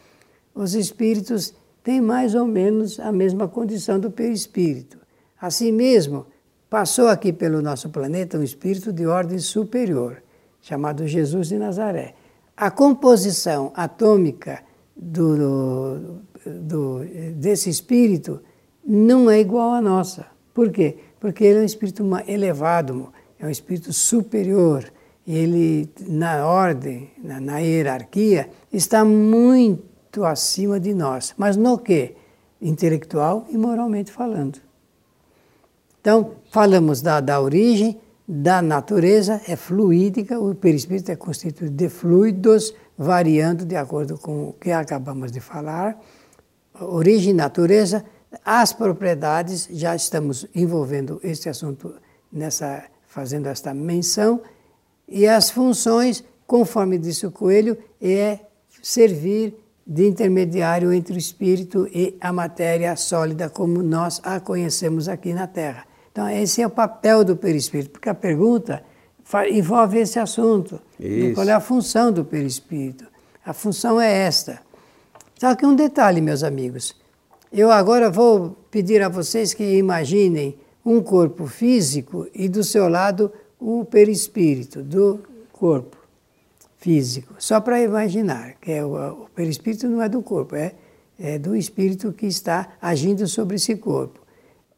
os 0.55 0.73
espíritos 0.75 1.53
têm 1.83 1.99
mais 1.99 2.33
ou 2.35 2.45
menos 2.45 2.99
a 2.99 3.11
mesma 3.11 3.47
condição 3.47 3.99
do 3.99 4.09
perispírito. 4.09 4.97
Assim 5.39 5.71
mesmo, 5.71 6.25
passou 6.69 7.07
aqui 7.07 7.33
pelo 7.33 7.61
nosso 7.61 7.89
planeta 7.89 8.37
um 8.37 8.43
espírito 8.43 8.93
de 8.93 9.05
ordem 9.05 9.39
superior, 9.39 10.23
chamado 10.61 11.05
Jesus 11.05 11.49
de 11.49 11.57
Nazaré. 11.57 12.13
A 12.55 12.71
composição 12.71 13.73
atômica 13.75 14.63
do, 14.95 16.21
do, 16.45 16.99
desse 17.35 17.69
espírito 17.69 18.39
não 18.85 19.29
é 19.29 19.39
igual 19.39 19.73
à 19.73 19.81
nossa. 19.81 20.27
Por 20.53 20.69
quê? 20.71 20.97
Porque 21.19 21.43
ele 21.43 21.59
é 21.59 21.61
um 21.61 21.65
espírito 21.65 22.03
elevado, 22.27 23.11
é 23.41 23.47
um 23.47 23.49
espírito 23.49 23.91
superior. 23.91 24.91
Ele, 25.27 25.89
na 26.07 26.45
ordem, 26.45 27.11
na, 27.17 27.39
na 27.39 27.57
hierarquia, 27.59 28.49
está 28.71 29.03
muito 29.03 30.23
acima 30.23 30.79
de 30.79 30.93
nós. 30.93 31.33
Mas 31.37 31.57
no 31.57 31.77
que? 31.77 32.15
Intelectual 32.61 33.47
e 33.49 33.57
moralmente 33.57 34.11
falando. 34.11 34.59
Então, 35.99 36.35
falamos 36.51 37.01
da, 37.01 37.19
da 37.19 37.41
origem, 37.41 37.99
da 38.27 38.61
natureza, 38.61 39.41
é 39.47 39.55
fluídica, 39.55 40.39
o 40.39 40.53
perispírito 40.55 41.11
é 41.11 41.15
constituído 41.15 41.75
de 41.75 41.89
fluidos, 41.89 42.73
variando 42.97 43.65
de 43.65 43.75
acordo 43.75 44.17
com 44.17 44.49
o 44.49 44.53
que 44.53 44.71
acabamos 44.71 45.31
de 45.31 45.39
falar. 45.39 45.99
Origem, 46.79 47.33
natureza, 47.33 48.05
as 48.45 48.71
propriedades, 48.71 49.67
já 49.71 49.95
estamos 49.95 50.47
envolvendo 50.55 51.19
este 51.23 51.49
assunto 51.49 51.93
nessa, 52.31 52.83
fazendo 53.11 53.47
esta 53.47 53.73
menção, 53.73 54.41
e 55.05 55.27
as 55.27 55.49
funções, 55.49 56.23
conforme 56.47 56.97
disse 56.97 57.27
o 57.27 57.31
Coelho, 57.31 57.77
é 58.01 58.39
servir 58.81 59.53
de 59.85 60.07
intermediário 60.07 60.93
entre 60.93 61.15
o 61.15 61.17
espírito 61.17 61.85
e 61.93 62.15
a 62.21 62.31
matéria 62.31 62.95
sólida 62.95 63.49
como 63.49 63.83
nós 63.83 64.21
a 64.23 64.39
conhecemos 64.39 65.09
aqui 65.09 65.33
na 65.33 65.45
Terra. 65.45 65.85
Então, 66.09 66.29
esse 66.29 66.61
é 66.61 66.67
o 66.67 66.69
papel 66.69 67.25
do 67.25 67.35
perispírito, 67.35 67.91
porque 67.91 68.07
a 68.07 68.13
pergunta 68.13 68.81
envolve 69.51 69.99
esse 69.99 70.17
assunto. 70.17 70.79
Isso. 70.97 71.35
Qual 71.35 71.47
é 71.47 71.51
a 71.51 71.59
função 71.59 72.13
do 72.13 72.23
perispírito? 72.23 73.05
A 73.45 73.51
função 73.51 73.99
é 73.99 74.09
esta. 74.09 74.61
Só 75.37 75.53
que 75.55 75.65
um 75.65 75.75
detalhe, 75.75 76.21
meus 76.21 76.43
amigos. 76.43 76.95
Eu 77.51 77.71
agora 77.71 78.09
vou 78.09 78.55
pedir 78.71 79.01
a 79.01 79.09
vocês 79.09 79.53
que 79.53 79.77
imaginem 79.77 80.57
um 80.85 81.01
corpo 81.01 81.47
físico 81.47 82.27
e 82.33 82.49
do 82.49 82.63
seu 82.63 82.87
lado 82.87 83.31
o 83.59 83.85
perispírito 83.85 84.81
do 84.81 85.19
corpo 85.51 85.97
físico. 86.77 87.35
Só 87.37 87.61
para 87.61 87.81
imaginar, 87.81 88.55
que 88.59 88.71
é 88.71 88.83
o, 88.83 89.23
o 89.23 89.29
perispírito 89.35 89.87
não 89.87 90.01
é 90.01 90.09
do 90.09 90.21
corpo, 90.21 90.55
é, 90.55 90.73
é 91.19 91.37
do 91.37 91.55
espírito 91.55 92.11
que 92.11 92.25
está 92.25 92.73
agindo 92.81 93.27
sobre 93.27 93.55
esse 93.55 93.75
corpo. 93.75 94.19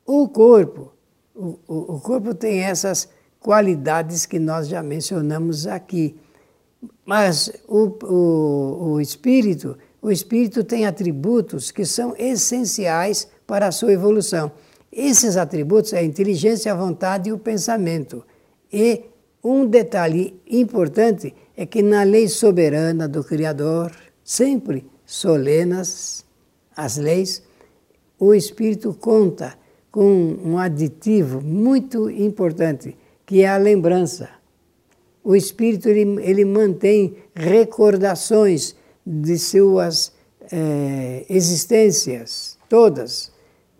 O 0.05 0.27
corpo 0.27 0.93
o, 1.35 1.59
o, 1.67 1.99
corpo 1.99 2.33
tem 2.33 2.59
essas 2.59 3.09
qualidades 3.39 4.25
que 4.25 4.37
nós 4.37 4.67
já 4.67 4.83
mencionamos 4.83 5.65
aqui. 5.65 6.15
Mas 7.05 7.51
o, 7.67 7.87
o, 8.05 8.91
o 8.91 9.01
espírito, 9.01 9.77
o 10.01 10.11
espírito 10.11 10.63
tem 10.63 10.85
atributos 10.85 11.71
que 11.71 11.85
são 11.85 12.15
essenciais 12.17 13.27
para 13.47 13.67
a 13.67 13.71
sua 13.71 13.93
evolução. 13.93 14.51
Esses 14.95 15.37
atributos 15.37 15.91
é 15.93 15.99
a 15.99 16.03
inteligência, 16.03 16.71
a 16.71 16.75
vontade 16.75 17.29
e 17.29 17.33
o 17.33 17.39
pensamento. 17.39 18.23
E 18.71 19.01
um 19.43 19.65
detalhe 19.65 20.39
importante 20.47 21.33
é 21.57 21.65
que 21.65 21.81
na 21.81 22.03
lei 22.03 22.27
soberana 22.27 23.07
do 23.07 23.23
Criador, 23.23 23.91
sempre 24.23 24.85
solenas 25.03 26.23
as 26.77 26.97
leis, 26.97 27.41
o 28.19 28.35
espírito 28.35 28.93
conta 28.93 29.57
com 29.91 30.37
um 30.43 30.59
aditivo 30.59 31.41
muito 31.41 32.09
importante, 32.09 32.95
que 33.25 33.41
é 33.41 33.47
a 33.47 33.57
lembrança. 33.57 34.29
O 35.23 35.35
espírito 35.35 35.89
ele, 35.89 36.21
ele 36.21 36.45
mantém 36.45 37.15
recordações 37.35 38.75
de 39.05 39.39
suas 39.39 40.13
é, 40.51 41.25
existências, 41.27 42.57
todas, 42.69 43.32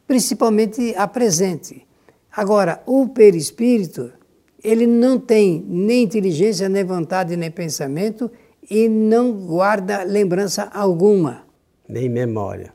principalmente 0.08 0.94
a 0.96 1.08
presente. 1.08 1.88
Agora, 2.32 2.82
o 2.86 3.08
perispírito, 3.08 4.12
ele 4.64 4.88
não 4.88 5.20
tem 5.20 5.64
nem 5.68 6.04
inteligência, 6.04 6.68
nem 6.68 6.84
vontade, 6.84 7.36
nem 7.36 7.52
pensamento 7.52 8.32
e 8.70 8.88
não 8.88 9.34
guarda 9.34 10.04
lembrança 10.04 10.64
alguma. 10.74 11.44
Nem 11.88 12.10
memória. 12.10 12.74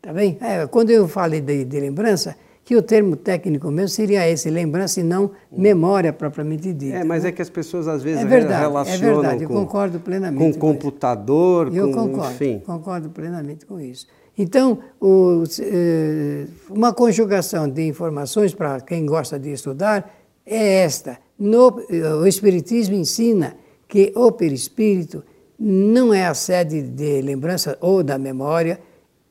Tá 0.00 0.12
bem? 0.12 0.36
É, 0.40 0.66
quando 0.66 0.90
eu 0.90 1.06
falei 1.08 1.40
de, 1.40 1.64
de 1.64 1.80
lembrança, 1.80 2.36
que 2.64 2.74
o 2.74 2.82
termo 2.82 3.14
técnico 3.14 3.70
mesmo 3.70 3.90
seria 3.90 4.28
esse, 4.28 4.48
lembrança 4.48 5.00
e 5.00 5.02
não 5.02 5.30
memória 5.52 6.12
propriamente 6.12 6.72
dita. 6.72 6.96
É, 6.96 7.04
mas 7.04 7.22
né? 7.22 7.28
é 7.28 7.32
que 7.32 7.42
as 7.42 7.50
pessoas 7.50 7.86
às 7.86 8.02
vezes 8.02 8.22
é 8.22 8.26
verdade, 8.26 8.60
relacionam 8.60 9.08
é 9.08 9.14
verdade, 9.14 9.42
eu 9.44 9.48
com, 9.48 9.54
concordo 9.54 10.00
plenamente 10.00 10.58
com 10.58 10.58
computador, 10.58 11.74
eu 11.74 11.90
com, 11.90 12.08
concordo, 12.08 12.32
enfim. 12.32 12.62
concordo 12.64 13.10
plenamente 13.10 13.66
com 13.66 13.78
isso. 13.78 14.06
Então, 14.36 14.80
o, 15.00 15.44
eh, 15.60 16.46
uma 16.68 16.92
conjugação 16.92 17.68
de 17.68 17.86
informações 17.86 18.52
para 18.52 18.80
quem 18.80 19.06
gosta 19.06 19.38
de 19.38 19.52
estudar 19.52 20.12
é 20.44 20.82
esta. 20.82 21.18
No, 21.38 21.80
o 22.20 22.26
Espiritismo 22.26 22.94
ensina 22.96 23.56
que 23.86 24.12
o 24.14 24.32
perispírito 24.32 25.22
não 25.58 26.12
é 26.12 26.26
a 26.26 26.34
sede 26.34 26.82
de 26.82 27.22
lembrança 27.22 27.78
ou 27.80 28.02
da 28.02 28.18
memória, 28.18 28.80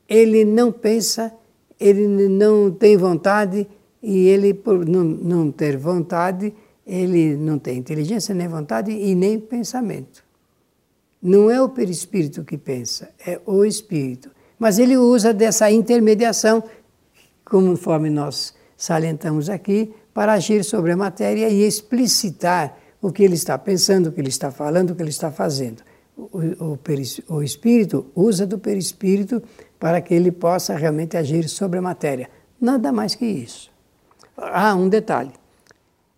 ele 0.07 0.45
não 0.45 0.71
pensa, 0.71 1.33
ele 1.79 2.07
não 2.07 2.71
tem 2.71 2.95
vontade 2.95 3.67
e 4.01 4.27
ele, 4.27 4.53
por 4.53 4.85
não, 4.85 5.03
não 5.03 5.51
ter 5.51 5.77
vontade, 5.77 6.53
ele 6.85 7.35
não 7.35 7.57
tem 7.57 7.77
inteligência, 7.77 8.33
nem 8.33 8.47
vontade 8.47 8.91
e 8.91 9.15
nem 9.15 9.39
pensamento. 9.39 10.23
Não 11.21 11.49
é 11.49 11.61
o 11.61 11.69
perispírito 11.69 12.43
que 12.43 12.57
pensa, 12.57 13.09
é 13.25 13.39
o 13.45 13.63
espírito. 13.63 14.29
Mas 14.63 14.79
ele 14.79 14.95
usa 14.95 15.33
dessa 15.33 15.69
intermediação, 15.69 16.63
conforme 17.43 18.09
nós 18.09 18.53
salientamos 18.77 19.49
aqui, 19.49 19.93
para 20.13 20.31
agir 20.31 20.63
sobre 20.63 20.93
a 20.93 20.95
matéria 20.95 21.49
e 21.49 21.67
explicitar 21.67 22.77
o 23.01 23.11
que 23.11 23.23
ele 23.25 23.33
está 23.33 23.57
pensando, 23.57 24.07
o 24.07 24.11
que 24.13 24.21
ele 24.21 24.29
está 24.29 24.51
falando, 24.51 24.91
o 24.91 24.95
que 24.95 25.01
ele 25.01 25.09
está 25.09 25.29
fazendo. 25.29 25.83
O, 26.15 26.39
o, 26.63 26.79
o 27.27 27.43
espírito 27.43 28.05
usa 28.15 28.47
do 28.47 28.57
perispírito 28.57 29.43
para 29.77 29.99
que 29.99 30.13
ele 30.13 30.31
possa 30.31 30.77
realmente 30.77 31.17
agir 31.17 31.49
sobre 31.49 31.79
a 31.79 31.81
matéria. 31.81 32.29
Nada 32.61 32.89
mais 32.89 33.15
que 33.15 33.25
isso. 33.25 33.69
Ah, 34.37 34.75
um 34.75 34.87
detalhe. 34.87 35.33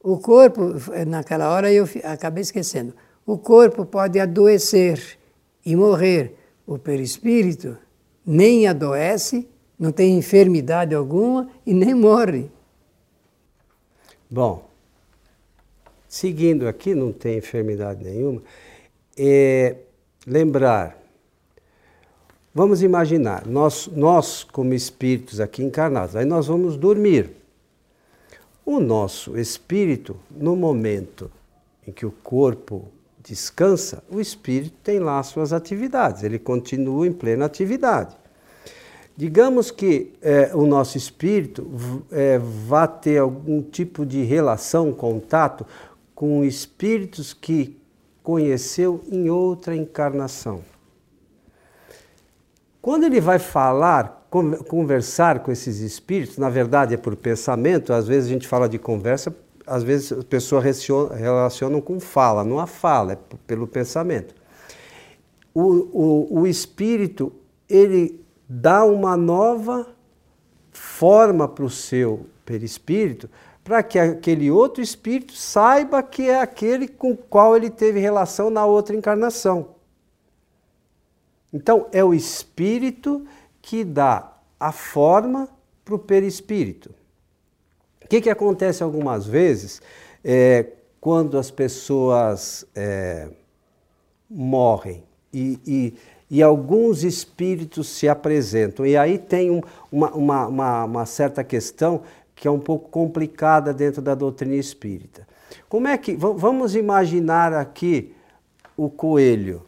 O 0.03 0.19
corpo, 0.19 0.75
naquela 1.07 1.49
hora 1.49 1.73
eu 1.73 1.89
acabei 2.03 2.43
esquecendo, 2.43 2.93
o 3.25 3.39
corpo 3.39 3.87
pode 3.87 4.19
adoecer 4.19 5.17
e 5.65 5.75
morrer. 5.75 6.37
O 6.67 6.77
perispírito 6.77 7.75
nem 8.25 8.67
adoece, 8.67 9.47
não 9.77 9.91
tem 9.91 10.17
enfermidade 10.17 10.95
alguma 10.95 11.49
e 11.65 11.73
nem 11.73 11.93
morre. 11.93 12.49
Bom, 14.29 14.67
seguindo 16.07 16.67
aqui, 16.67 16.95
não 16.95 17.11
tem 17.11 17.37
enfermidade 17.37 18.03
nenhuma, 18.03 18.41
é 19.17 19.75
lembrar, 20.25 20.97
vamos 22.53 22.81
imaginar, 22.81 23.45
nós, 23.45 23.87
nós 23.87 24.43
como 24.43 24.73
espíritos 24.73 25.39
aqui 25.39 25.63
encarnados, 25.63 26.15
aí 26.15 26.25
nós 26.25 26.47
vamos 26.47 26.75
dormir. 26.77 27.31
O 28.65 28.79
nosso 28.79 29.37
espírito, 29.37 30.17
no 30.31 30.55
momento 30.55 31.31
em 31.87 31.91
que 31.91 32.05
o 32.05 32.11
corpo 32.11 32.87
descansa, 33.25 34.03
o 34.09 34.21
espírito 34.21 34.75
tem 34.83 34.99
lá 34.99 35.21
suas 35.23 35.51
atividades, 35.51 36.23
ele 36.23 36.37
continua 36.37 37.07
em 37.07 37.11
plena 37.11 37.45
atividade. 37.45 38.15
Digamos 39.17 39.71
que 39.71 40.13
é, 40.21 40.51
o 40.53 40.65
nosso 40.67 40.97
espírito 40.97 41.67
é, 42.11 42.37
vá 42.37 42.85
ter 42.85 43.17
algum 43.17 43.61
tipo 43.61 44.05
de 44.05 44.23
relação, 44.23 44.93
contato 44.93 45.65
com 46.13 46.43
espíritos 46.43 47.33
que 47.33 47.77
conheceu 48.21 49.01
em 49.09 49.29
outra 49.29 49.75
encarnação. 49.75 50.61
Quando 52.81 53.05
ele 53.05 53.19
vai 53.19 53.39
falar 53.39 54.23
conversar 54.67 55.39
com 55.39 55.51
esses 55.51 55.79
espíritos, 55.79 56.37
na 56.37 56.49
verdade 56.49 56.93
é 56.93 56.97
por 56.97 57.15
pensamento, 57.15 57.93
às 57.93 58.05
vezes 58.05 58.29
a 58.29 58.33
gente 58.33 58.47
fala 58.47 58.67
de 58.67 58.77
conversa, 58.77 59.33
às 59.65 59.83
vezes 59.83 60.11
as 60.11 60.23
pessoas 60.23 60.63
relacionam 61.17 61.81
com 61.81 61.99
fala, 61.99 62.43
não 62.43 62.59
a 62.59 62.67
fala, 62.67 63.13
é 63.13 63.17
pelo 63.47 63.67
pensamento. 63.67 64.35
O, 65.53 65.61
o, 65.63 66.39
o 66.41 66.47
espírito, 66.47 67.31
ele 67.67 68.23
dá 68.47 68.83
uma 68.83 69.15
nova 69.17 69.87
forma 70.71 71.47
para 71.47 71.65
o 71.65 71.69
seu 71.69 72.25
perispírito, 72.45 73.29
para 73.63 73.81
que 73.81 73.97
aquele 73.97 74.51
outro 74.51 74.83
espírito 74.83 75.33
saiba 75.33 76.03
que 76.03 76.29
é 76.29 76.39
aquele 76.39 76.87
com 76.87 77.11
o 77.11 77.17
qual 77.17 77.55
ele 77.55 77.69
teve 77.69 77.99
relação 77.99 78.49
na 78.49 78.65
outra 78.65 78.95
encarnação. 78.95 79.75
Então, 81.51 81.87
é 81.91 82.03
o 82.03 82.13
espírito 82.13 83.25
que 83.61 83.83
dá 83.83 84.33
a 84.59 84.71
forma 84.71 85.49
para 85.83 85.95
o 85.95 85.99
perispírito. 85.99 86.93
O 88.05 88.07
que, 88.07 88.21
que 88.21 88.29
acontece 88.29 88.83
algumas 88.83 89.25
vezes 89.25 89.81
é, 90.23 90.67
quando 91.01 91.39
as 91.39 91.49
pessoas 91.49 92.63
é, 92.75 93.29
morrem 94.29 95.03
e, 95.33 95.59
e, 95.65 95.93
e, 96.29 96.43
alguns 96.43 97.03
espíritos 97.03 97.87
se 97.89 98.07
apresentam? 98.07 98.85
E 98.85 98.95
aí 98.95 99.17
tem 99.17 99.49
um, 99.49 99.59
uma, 99.91 100.11
uma, 100.11 100.47
uma, 100.47 100.85
uma 100.85 101.05
certa 101.07 101.43
questão 101.43 102.03
que 102.35 102.47
é 102.47 102.51
um 102.51 102.59
pouco 102.59 102.89
complicada 102.89 103.73
dentro 103.73 104.03
da 104.03 104.13
doutrina 104.13 104.53
espírita. 104.53 105.27
Como 105.67 105.87
é 105.87 105.97
que. 105.97 106.15
Vamos 106.15 106.75
imaginar 106.75 107.53
aqui 107.53 108.13
o 108.77 108.87
coelho. 108.87 109.63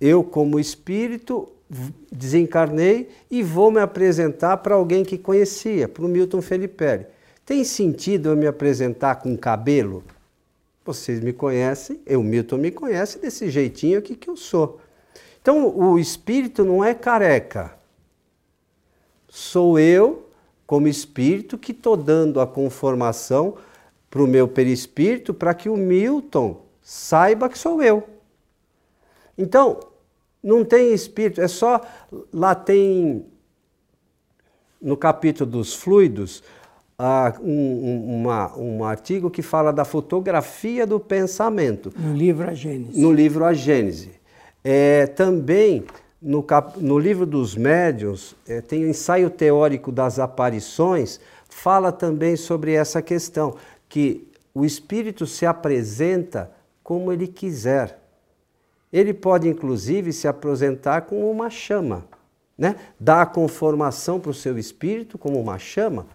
Eu, 0.00 0.24
como 0.24 0.58
espírito, 0.58 1.48
desencarnei 2.10 3.08
e 3.30 3.40
vou 3.40 3.70
me 3.70 3.80
apresentar 3.80 4.56
para 4.56 4.74
alguém 4.74 5.04
que 5.04 5.16
conhecia, 5.16 5.86
para 5.86 6.04
o 6.04 6.08
Milton 6.08 6.42
Felipe. 6.42 7.06
Tem 7.50 7.64
sentido 7.64 8.28
eu 8.28 8.36
me 8.36 8.46
apresentar 8.46 9.16
com 9.16 9.36
cabelo? 9.36 10.04
Vocês 10.84 11.18
me 11.18 11.32
conhecem, 11.32 12.00
eu, 12.06 12.22
Milton, 12.22 12.58
me 12.58 12.70
conhece 12.70 13.18
desse 13.18 13.50
jeitinho 13.50 13.98
aqui 13.98 14.14
que 14.14 14.30
eu 14.30 14.36
sou. 14.36 14.78
Então, 15.42 15.76
o 15.76 15.98
espírito 15.98 16.64
não 16.64 16.84
é 16.84 16.94
careca. 16.94 17.76
Sou 19.28 19.80
eu, 19.80 20.28
como 20.64 20.86
espírito, 20.86 21.58
que 21.58 21.72
estou 21.72 21.96
dando 21.96 22.40
a 22.40 22.46
conformação 22.46 23.56
para 24.08 24.22
o 24.22 24.28
meu 24.28 24.46
perispírito 24.46 25.34
para 25.34 25.52
que 25.52 25.68
o 25.68 25.76
Milton 25.76 26.64
saiba 26.80 27.48
que 27.48 27.58
sou 27.58 27.82
eu. 27.82 28.08
Então, 29.36 29.80
não 30.40 30.64
tem 30.64 30.94
espírito, 30.94 31.40
é 31.40 31.48
só. 31.48 31.80
Lá 32.32 32.54
tem, 32.54 33.26
no 34.80 34.96
capítulo 34.96 35.50
dos 35.50 35.74
fluidos, 35.74 36.44
uh, 37.00 37.42
um, 37.42 38.20
uma, 38.20 38.56
um 38.56 38.84
artigo 38.84 39.30
que 39.30 39.40
fala 39.40 39.72
da 39.72 39.84
fotografia 39.84 40.86
do 40.86 41.00
pensamento. 41.00 41.92
No 41.96 42.14
livro 42.14 42.48
A 42.48 42.54
Gênese. 42.54 43.00
No 43.00 43.10
livro 43.10 43.44
A 43.44 43.54
Gênese. 43.54 44.10
É, 44.62 45.06
também, 45.06 45.84
no, 46.20 46.42
cap, 46.42 46.78
no 46.78 46.98
livro 46.98 47.24
dos 47.24 47.56
médiuns, 47.56 48.36
é, 48.46 48.60
tem 48.60 48.84
o 48.84 48.88
ensaio 48.88 49.30
teórico 49.30 49.90
das 49.90 50.18
aparições, 50.18 51.18
fala 51.48 51.90
também 51.90 52.36
sobre 52.36 52.72
essa 52.72 53.00
questão, 53.00 53.56
que 53.88 54.28
o 54.52 54.64
espírito 54.64 55.26
se 55.26 55.46
apresenta 55.46 56.50
como 56.82 57.12
ele 57.12 57.26
quiser. 57.26 57.98
Ele 58.92 59.14
pode, 59.14 59.48
inclusive, 59.48 60.12
se 60.12 60.28
apresentar 60.28 61.02
como 61.02 61.30
uma 61.30 61.48
chama, 61.48 62.04
né? 62.58 62.76
dar 62.98 63.22
a 63.22 63.26
conformação 63.26 64.18
para 64.20 64.32
o 64.32 64.34
seu 64.34 64.58
espírito 64.58 65.16
como 65.16 65.40
uma 65.40 65.58
chama, 65.58 66.06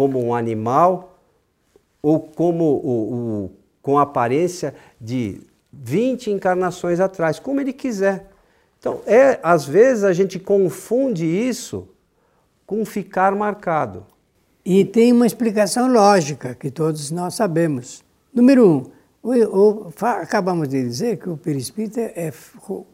como 0.00 0.18
um 0.18 0.34
animal, 0.34 1.18
ou 2.00 2.18
como 2.20 2.64
o, 2.64 3.14
o, 3.44 3.50
com 3.82 3.98
a 3.98 4.02
aparência 4.02 4.74
de 4.98 5.42
20 5.70 6.30
encarnações 6.30 7.00
atrás, 7.00 7.38
como 7.38 7.60
ele 7.60 7.74
quiser. 7.74 8.30
Então, 8.78 9.02
é, 9.04 9.38
às 9.42 9.66
vezes 9.66 10.02
a 10.02 10.14
gente 10.14 10.38
confunde 10.38 11.26
isso 11.26 11.86
com 12.64 12.82
ficar 12.86 13.34
marcado. 13.34 14.06
E 14.64 14.86
tem 14.86 15.12
uma 15.12 15.26
explicação 15.26 15.92
lógica 15.92 16.54
que 16.54 16.70
todos 16.70 17.10
nós 17.10 17.34
sabemos. 17.34 18.02
Número 18.32 18.66
um, 18.66 18.86
o, 19.22 19.34
o, 19.34 19.92
acabamos 20.02 20.66
de 20.66 20.82
dizer 20.82 21.18
que 21.18 21.28
o 21.28 21.36
perispírito 21.36 22.00
é 22.00 22.32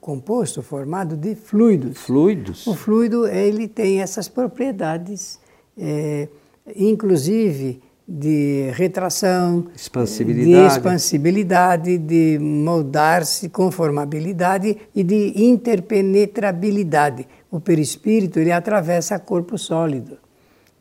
composto, 0.01 0.61
formado 0.61 1.17
de 1.17 1.37
fluidos. 1.37 1.99
Fluidos. 1.99 2.67
O 2.67 2.75
fluido 2.75 3.29
ele 3.29 3.69
tem 3.69 4.03
essas 4.03 4.27
propriedades, 4.27 5.39
é, 5.79 6.27
inclusive 6.75 7.81
de 8.09 8.71
retração, 8.75 9.67
expansibilidade. 9.75 10.53
de 10.53 10.67
expansibilidade, 10.67 11.99
de 11.99 12.39
moldar-se, 12.41 13.49
conformabilidade 13.49 14.77
e 14.95 15.03
de 15.03 15.33
interpenetrabilidade. 15.45 17.27
O 17.51 17.59
perispírito 17.59 18.39
ele 18.39 18.53
atravessa 18.53 19.19
corpo 19.19 19.59
sólido. 19.59 20.19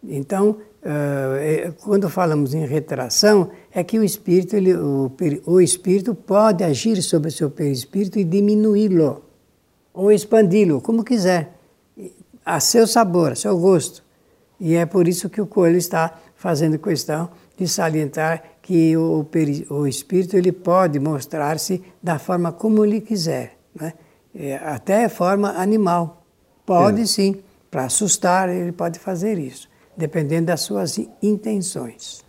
Então, 0.04 0.58
uh, 0.84 1.74
quando 1.84 2.08
falamos 2.10 2.54
em 2.54 2.64
retração, 2.64 3.50
é 3.72 3.84
que 3.84 3.98
o 3.98 4.04
espírito, 4.04 4.56
ele, 4.56 4.76
o, 4.76 5.12
o 5.48 5.60
espírito 5.60 6.14
pode 6.14 6.64
agir 6.64 7.02
sobre 7.02 7.30
o 7.30 7.32
seu 7.32 7.50
perispírito 7.50 8.20
e 8.20 8.24
diminuí-lo, 8.24 9.24
ou 9.92 10.12
expandi-lo, 10.12 10.80
como 10.80 11.04
quiser, 11.04 11.56
a 12.46 12.60
seu 12.60 12.86
sabor, 12.86 13.32
a 13.32 13.36
seu 13.36 13.58
gosto. 13.58 14.05
E 14.60 14.76
é 14.76 14.86
por 14.86 15.08
isso 15.08 15.30
que 15.30 15.42
o 15.42 15.48
Coelho 15.48 15.78
está 15.78 16.18
fazendo 16.36 16.78
questão 16.80 17.30
de 17.58 17.68
salientar 17.68 18.44
que 18.62 18.96
o, 18.98 19.26
o 19.70 19.88
espírito 19.88 20.36
ele 20.36 20.52
pode 20.52 21.00
mostrar-se 21.00 21.82
da 22.02 22.20
forma 22.20 22.52
como 22.52 22.84
ele 22.84 23.02
quiser, 23.02 23.58
né? 23.74 23.94
É, 24.34 24.56
até 24.58 25.08
forma 25.08 25.52
animal. 25.52 26.26
Pode 26.66 27.02
é. 27.02 27.06
sim, 27.06 27.42
para 27.72 27.86
assustar, 27.86 28.50
ele 28.50 28.72
pode 28.72 29.00
fazer 29.00 29.38
isso 29.38 29.70
dependendo 29.96 30.48
das 30.48 30.62
suas 30.62 31.00
intenções. 31.22 32.24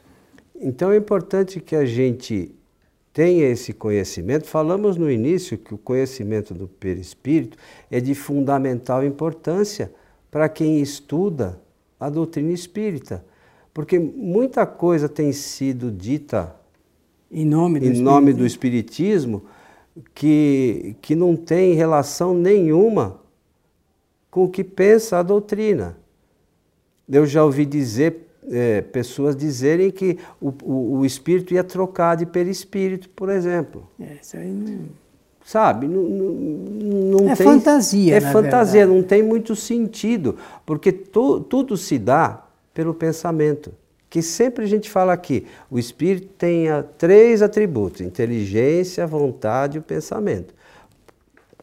Então 0.54 0.92
é 0.92 0.96
importante 0.96 1.60
que 1.60 1.74
a 1.74 1.84
gente 1.84 2.54
tenha 3.12 3.48
esse 3.48 3.72
conhecimento, 3.72 4.46
falamos 4.46 4.96
no 4.96 5.10
início 5.10 5.58
que 5.58 5.74
o 5.74 5.78
conhecimento 5.78 6.54
do 6.54 6.68
perispírito 6.68 7.56
é 7.90 7.98
de 8.00 8.14
fundamental 8.14 9.04
importância 9.04 9.90
para 10.30 10.48
quem 10.48 10.80
estuda 10.80 11.60
a 11.98 12.10
doutrina 12.10 12.52
espírita, 12.52 13.24
porque 13.72 13.98
muita 13.98 14.66
coisa 14.66 15.08
tem 15.08 15.32
sido 15.32 15.90
dita 15.90 16.54
em 17.30 17.44
nome 17.44 17.80
do, 17.80 17.86
em 17.86 18.00
nome 18.00 18.32
do 18.32 18.46
espiritismo 18.46 19.44
que, 20.14 20.96
que 21.00 21.14
não 21.14 21.36
tem 21.36 21.74
relação 21.74 22.34
nenhuma 22.34 23.20
com 24.30 24.44
o 24.44 24.50
que 24.50 24.62
pensa 24.62 25.18
a 25.18 25.22
doutrina. 25.22 25.98
Eu 27.08 27.26
já 27.26 27.44
ouvi 27.44 27.64
dizer 27.64 28.26
é, 28.48 28.80
pessoas 28.80 29.34
dizerem 29.34 29.90
que 29.90 30.18
o, 30.40 30.52
o, 30.62 30.98
o, 30.98 31.06
espírito 31.06 31.52
ia 31.54 31.64
trocar 31.64 32.16
de 32.16 32.26
perispírito, 32.26 33.08
por 33.10 33.28
exemplo. 33.28 33.88
É, 33.98 34.18
isso 34.22 34.36
aí 34.36 34.50
não... 34.50 35.05
Sabe? 35.46 35.86
Não, 35.86 36.02
não, 36.02 37.20
não 37.20 37.30
é 37.30 37.36
tem, 37.36 37.46
fantasia. 37.46 38.16
É 38.16 38.20
fantasia, 38.20 38.80
verdade. 38.80 39.00
não 39.00 39.06
tem 39.06 39.22
muito 39.22 39.54
sentido, 39.54 40.36
porque 40.66 40.90
tu, 40.90 41.38
tudo 41.38 41.76
se 41.76 42.00
dá 42.00 42.42
pelo 42.74 42.92
pensamento. 42.92 43.72
Que 44.10 44.22
sempre 44.22 44.64
a 44.64 44.66
gente 44.66 44.90
fala 44.90 45.12
aqui, 45.12 45.46
o 45.70 45.78
espírito 45.78 46.26
tem 46.36 46.66
três 46.98 47.42
atributos: 47.42 48.00
inteligência, 48.00 49.06
vontade 49.06 49.76
e 49.76 49.78
o 49.78 49.82
pensamento. 49.82 50.52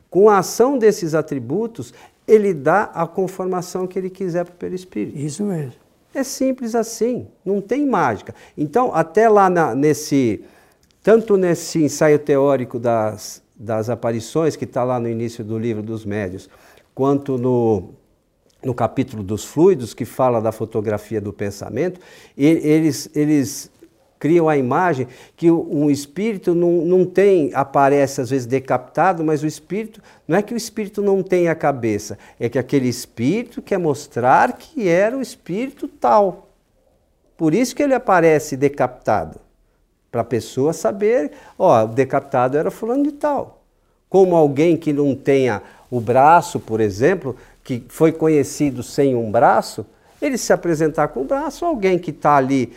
Com 0.10 0.30
a 0.30 0.38
ação 0.38 0.78
desses 0.78 1.14
atributos, 1.14 1.94
ele 2.26 2.54
dá 2.54 2.84
a 2.84 3.06
conformação 3.06 3.86
que 3.86 4.00
ele 4.00 4.10
quiser 4.10 4.46
para 4.46 4.54
o 4.54 4.58
perispírito. 4.58 5.18
Isso 5.18 5.44
mesmo. 5.44 5.74
É 6.16 6.24
simples 6.24 6.74
assim, 6.74 7.28
não 7.44 7.60
tem 7.60 7.86
mágica. 7.86 8.34
Então, 8.58 8.96
até 8.96 9.28
lá 9.28 9.50
na, 9.50 9.76
nesse, 9.76 10.42
tanto 11.02 11.36
nesse 11.36 11.84
ensaio 11.84 12.20
teórico 12.20 12.80
das, 12.80 13.43
das 13.56 13.90
aparições, 13.90 14.56
que 14.56 14.66
está 14.66 14.84
lá 14.84 15.00
no 15.00 15.08
início 15.08 15.44
do 15.44 15.58
livro 15.58 15.84
dos 15.84 16.06
médios, 16.06 16.50
quanto 16.94 17.38
no, 17.38 17.90
no 18.64 18.74
capítulo 18.74 19.24
dos 19.24 19.46
fluidos, 19.46 19.94
que 19.94 20.06
fala 20.06 20.42
da 20.42 20.52
fotografia 20.52 21.22
do 21.22 21.32
pensamento, 21.32 22.00
eles, 22.38 23.10
eles 23.16 23.72
criam 24.24 24.48
a 24.48 24.56
imagem 24.56 25.06
que 25.36 25.52
um 25.52 25.92
espírito 25.92 26.56
não, 26.56 26.86
não 26.86 27.06
tem, 27.06 27.52
aparece 27.54 28.22
às 28.22 28.30
vezes 28.30 28.48
decapitado, 28.48 29.22
mas 29.22 29.44
o 29.44 29.48
espírito, 29.48 30.02
não 30.26 30.38
é 30.38 30.42
que 30.42 30.54
o 30.54 30.58
espírito 30.58 31.02
não 31.02 31.22
tem 31.22 31.50
a 31.50 31.56
cabeça, 31.56 32.18
é 32.40 32.48
que 32.48 32.58
aquele 32.58 32.88
espírito 32.88 33.62
quer 33.62 33.78
mostrar 33.78 34.54
que 34.54 34.88
era 34.88 35.18
o 35.18 35.22
espírito 35.22 35.90
tal. 35.90 36.48
Por 37.36 37.54
isso 37.54 37.76
que 37.76 37.84
ele 37.84 37.94
aparece 37.94 38.56
decapitado, 38.56 39.42
para 40.14 40.22
a 40.22 40.24
pessoa 40.24 40.74
saber, 40.74 41.32
ó, 41.58 41.86
o 41.86 41.88
decapitado 41.88 42.56
era 42.56 42.70
fulano 42.70 43.04
de 43.04 43.14
tal. 43.14 43.64
Como 44.08 44.36
alguém 44.36 44.78
que 44.78 44.94
não 44.94 45.16
tenha 45.16 45.60
o 45.90 46.00
braço, 46.00 46.60
por 46.60 46.80
exemplo, 46.80 47.36
que 47.64 47.84
foi 47.90 48.12
conhecido 48.12 48.84
sem 48.84 49.16
um 49.16 49.32
braço, 49.32 49.84
ele 50.22 50.38
se 50.38 50.54
apresentar 50.54 51.08
com 51.08 51.22
o 51.22 51.24
braço, 51.24 51.66
alguém 51.66 51.98
que 51.98 52.12
está 52.12 52.36
ali 52.36 52.72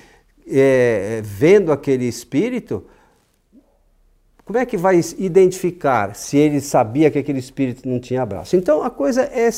é, 0.50 1.20
vendo 1.22 1.72
aquele 1.72 2.06
espírito, 2.06 2.82
como 4.42 4.58
é 4.58 4.64
que 4.64 4.78
vai 4.78 4.98
identificar 5.18 6.16
se 6.16 6.38
ele 6.38 6.62
sabia 6.62 7.10
que 7.10 7.18
aquele 7.18 7.38
espírito 7.38 7.86
não 7.86 8.00
tinha 8.00 8.24
braço? 8.24 8.56
Então 8.56 8.82
a 8.82 8.88
coisa 8.88 9.24
é, 9.24 9.50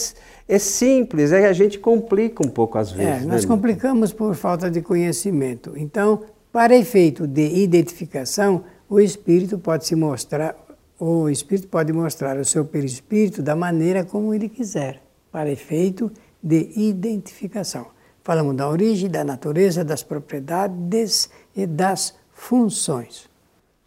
é 0.49 0.59
simples, 0.59 1.31
é 1.31 1.43
que 1.43 1.47
a 1.47 1.53
gente 1.53 1.79
complica 1.79 2.45
um 2.45 2.51
pouco 2.51 2.77
às 2.77 2.91
vezes. 2.91 3.23
É, 3.23 3.25
nós 3.25 3.45
né? 3.45 3.49
complicamos 3.49 4.13
por 4.13 4.35
falta 4.35 4.69
de 4.69 4.83
conhecimento. 4.83 5.75
Então, 5.77 6.25
para 6.53 6.77
efeito 6.77 7.27
de 7.27 7.47
identificação, 7.63 8.65
o 8.89 8.99
espírito 9.01 9.59
pode 9.59 9.87
se 9.87 9.95
mostrar, 9.95 10.57
o 10.99 11.29
espírito 11.29 11.69
pode 11.69 11.93
mostrar 11.93 12.39
o 12.39 12.45
seu 12.45 12.65
perispírito 12.65 13.43
da 13.43 13.55
maneira 13.55 14.05
como 14.05 14.33
ele 14.33 14.49
quiser, 14.49 15.03
para 15.31 15.51
efeito 15.51 16.11
de 16.43 16.71
identificação. 16.75 17.87
Falamos 18.23 18.57
da 18.57 18.69
origem, 18.69 19.11
da 19.11 19.25
natureza, 19.25 19.85
das 19.85 20.03
propriedades 20.03 21.31
e 21.55 21.67
das 21.67 22.15
funções. 22.33 23.29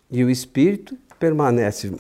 E 0.10 0.24
o 0.24 0.30
espírito 0.30 0.98
permanece 1.20 1.92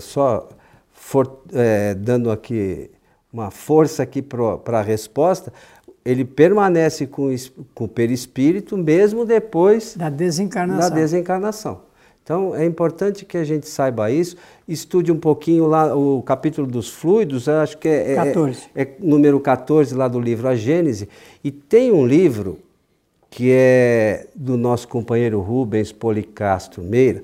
só 0.00 0.48
for, 0.92 1.42
é, 1.52 1.94
dando 1.94 2.30
aqui 2.30 2.90
uma 3.32 3.50
força 3.50 4.02
aqui 4.02 4.20
para 4.20 4.80
a 4.80 4.82
resposta, 4.82 5.52
ele 6.10 6.24
permanece 6.24 7.06
com, 7.06 7.34
com 7.74 7.84
o 7.84 7.88
perispírito 7.88 8.76
mesmo 8.76 9.24
depois 9.24 9.96
da 9.96 10.10
desencarnação. 10.10 10.90
Da 10.90 10.94
desencarnação. 10.94 11.80
Então 12.22 12.54
é 12.54 12.64
importante 12.64 13.24
que 13.24 13.36
a 13.36 13.44
gente 13.44 13.68
saiba 13.68 14.10
isso, 14.10 14.36
estude 14.68 15.10
um 15.10 15.18
pouquinho 15.18 15.66
lá 15.66 15.94
o 15.96 16.22
capítulo 16.22 16.66
dos 16.66 16.88
fluidos, 16.88 17.48
acho 17.48 17.78
que 17.78 17.88
é, 17.88 18.14
14. 18.14 18.60
É, 18.74 18.82
é, 18.82 18.94
número 19.00 19.40
14 19.40 19.94
lá 19.94 20.06
do 20.06 20.20
livro 20.20 20.46
A 20.48 20.54
Gênese, 20.54 21.08
e 21.42 21.50
tem 21.50 21.92
um 21.92 22.06
livro 22.06 22.58
que 23.30 23.50
é 23.52 24.26
do 24.34 24.56
nosso 24.56 24.88
companheiro 24.88 25.40
Rubens 25.40 25.92
Policastro 25.92 26.82
Meira, 26.82 27.22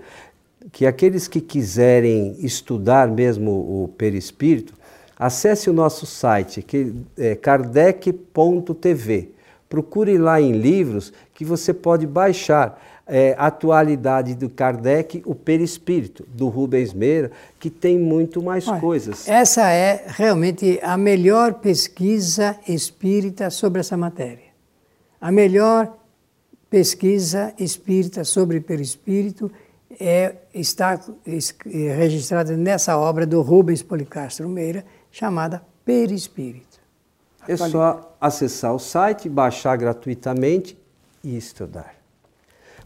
que 0.72 0.86
aqueles 0.86 1.26
que 1.28 1.40
quiserem 1.40 2.36
estudar 2.38 3.08
mesmo 3.08 3.50
o 3.50 3.88
perispírito, 3.96 4.74
acesse 5.18 5.70
o 5.70 5.72
nosso 5.72 6.06
site, 6.06 6.62
que 6.62 6.94
é 7.16 7.34
kardec.tv. 7.34 9.30
Procure 9.68 10.16
lá 10.18 10.40
em 10.40 10.52
livros 10.52 11.12
que 11.34 11.44
você 11.44 11.74
pode 11.74 12.06
baixar 12.06 12.80
é, 13.06 13.34
atualidade 13.38 14.34
do 14.34 14.50
Kardec, 14.50 15.22
o 15.24 15.34
perispírito, 15.34 16.26
do 16.28 16.48
Rubens 16.48 16.92
Meira, 16.92 17.30
que 17.58 17.70
tem 17.70 17.98
muito 17.98 18.42
mais 18.42 18.66
Olha, 18.66 18.80
coisas. 18.80 19.28
Essa 19.28 19.70
é 19.70 20.04
realmente 20.08 20.80
a 20.82 20.96
melhor 20.96 21.54
pesquisa 21.54 22.56
espírita 22.66 23.48
sobre 23.50 23.80
essa 23.80 23.96
matéria. 23.96 24.46
A 25.20 25.30
melhor 25.30 25.96
pesquisa 26.68 27.54
espírita 27.58 28.24
sobre 28.24 28.60
perispírito 28.60 29.50
é, 30.00 30.34
está 30.52 31.00
registrada 31.64 32.56
nessa 32.56 32.98
obra 32.98 33.24
do 33.24 33.40
Rubens 33.40 33.82
Policastro 33.82 34.48
Meira, 34.48 34.84
chamada 35.18 35.62
Perispírito. 35.82 36.78
É 37.48 37.56
só 37.56 38.14
acessar 38.20 38.74
o 38.74 38.78
site, 38.78 39.30
baixar 39.30 39.74
gratuitamente 39.78 40.76
e 41.24 41.34
estudar. 41.38 41.94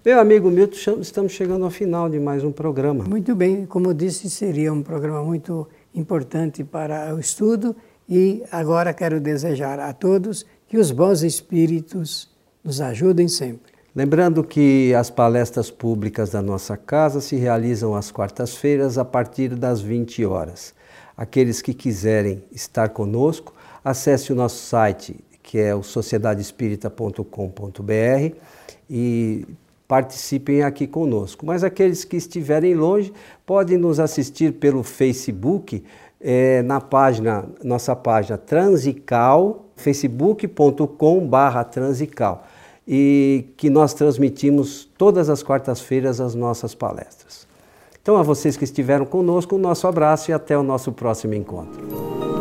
Meu 0.04 0.20
amigo 0.20 0.48
Milton, 0.48 1.00
estamos 1.00 1.32
chegando 1.32 1.64
ao 1.64 1.72
final 1.72 2.08
de 2.08 2.20
mais 2.20 2.44
um 2.44 2.52
programa. 2.52 3.02
Muito 3.02 3.34
bem, 3.34 3.66
como 3.66 3.88
eu 3.88 3.94
disse, 3.94 4.30
seria 4.30 4.72
um 4.72 4.80
programa 4.80 5.24
muito 5.24 5.66
importante 5.92 6.62
para 6.62 7.12
o 7.12 7.18
estudo 7.18 7.74
e 8.08 8.44
agora 8.52 8.94
quero 8.94 9.18
desejar 9.18 9.80
a 9.80 9.92
todos 9.92 10.46
que 10.68 10.78
os 10.78 10.92
bons 10.92 11.22
espíritos 11.22 12.30
nos 12.62 12.80
ajudem 12.80 13.26
sempre. 13.26 13.72
Lembrando 13.92 14.44
que 14.44 14.94
as 14.94 15.10
palestras 15.10 15.68
públicas 15.68 16.30
da 16.30 16.40
nossa 16.40 16.76
casa 16.76 17.20
se 17.20 17.34
realizam 17.34 17.96
às 17.96 18.12
quartas-feiras 18.12 18.98
a 18.98 19.04
partir 19.04 19.56
das 19.56 19.80
20 19.80 20.24
horas. 20.26 20.78
Aqueles 21.20 21.60
que 21.60 21.74
quiserem 21.74 22.42
estar 22.50 22.88
conosco, 22.88 23.52
acesse 23.84 24.32
o 24.32 24.34
nosso 24.34 24.56
site, 24.56 25.22
que 25.42 25.58
é 25.58 25.74
o 25.74 25.82
sociedadespírita.com.br 25.82 28.36
e 28.88 29.46
participem 29.86 30.62
aqui 30.62 30.86
conosco. 30.86 31.44
Mas 31.44 31.62
aqueles 31.62 32.04
que 32.04 32.16
estiverem 32.16 32.74
longe 32.74 33.12
podem 33.44 33.76
nos 33.76 34.00
assistir 34.00 34.54
pelo 34.54 34.82
Facebook, 34.82 35.84
é, 36.18 36.62
na 36.62 36.80
página, 36.80 37.44
nossa 37.62 37.94
página 37.94 38.38
Transical, 38.38 39.66
facebook.com/barra 39.76 41.64
Transical, 41.64 42.46
e 42.88 43.52
que 43.58 43.68
nós 43.68 43.92
transmitimos 43.92 44.88
todas 44.96 45.28
as 45.28 45.42
quartas-feiras 45.42 46.18
as 46.18 46.34
nossas 46.34 46.74
palestras. 46.74 47.39
Então, 48.02 48.16
a 48.16 48.22
vocês 48.22 48.56
que 48.56 48.64
estiveram 48.64 49.04
conosco, 49.04 49.56
o 49.56 49.58
nosso 49.58 49.86
abraço 49.86 50.30
e 50.30 50.34
até 50.34 50.56
o 50.56 50.62
nosso 50.62 50.90
próximo 50.90 51.34
encontro. 51.34 52.39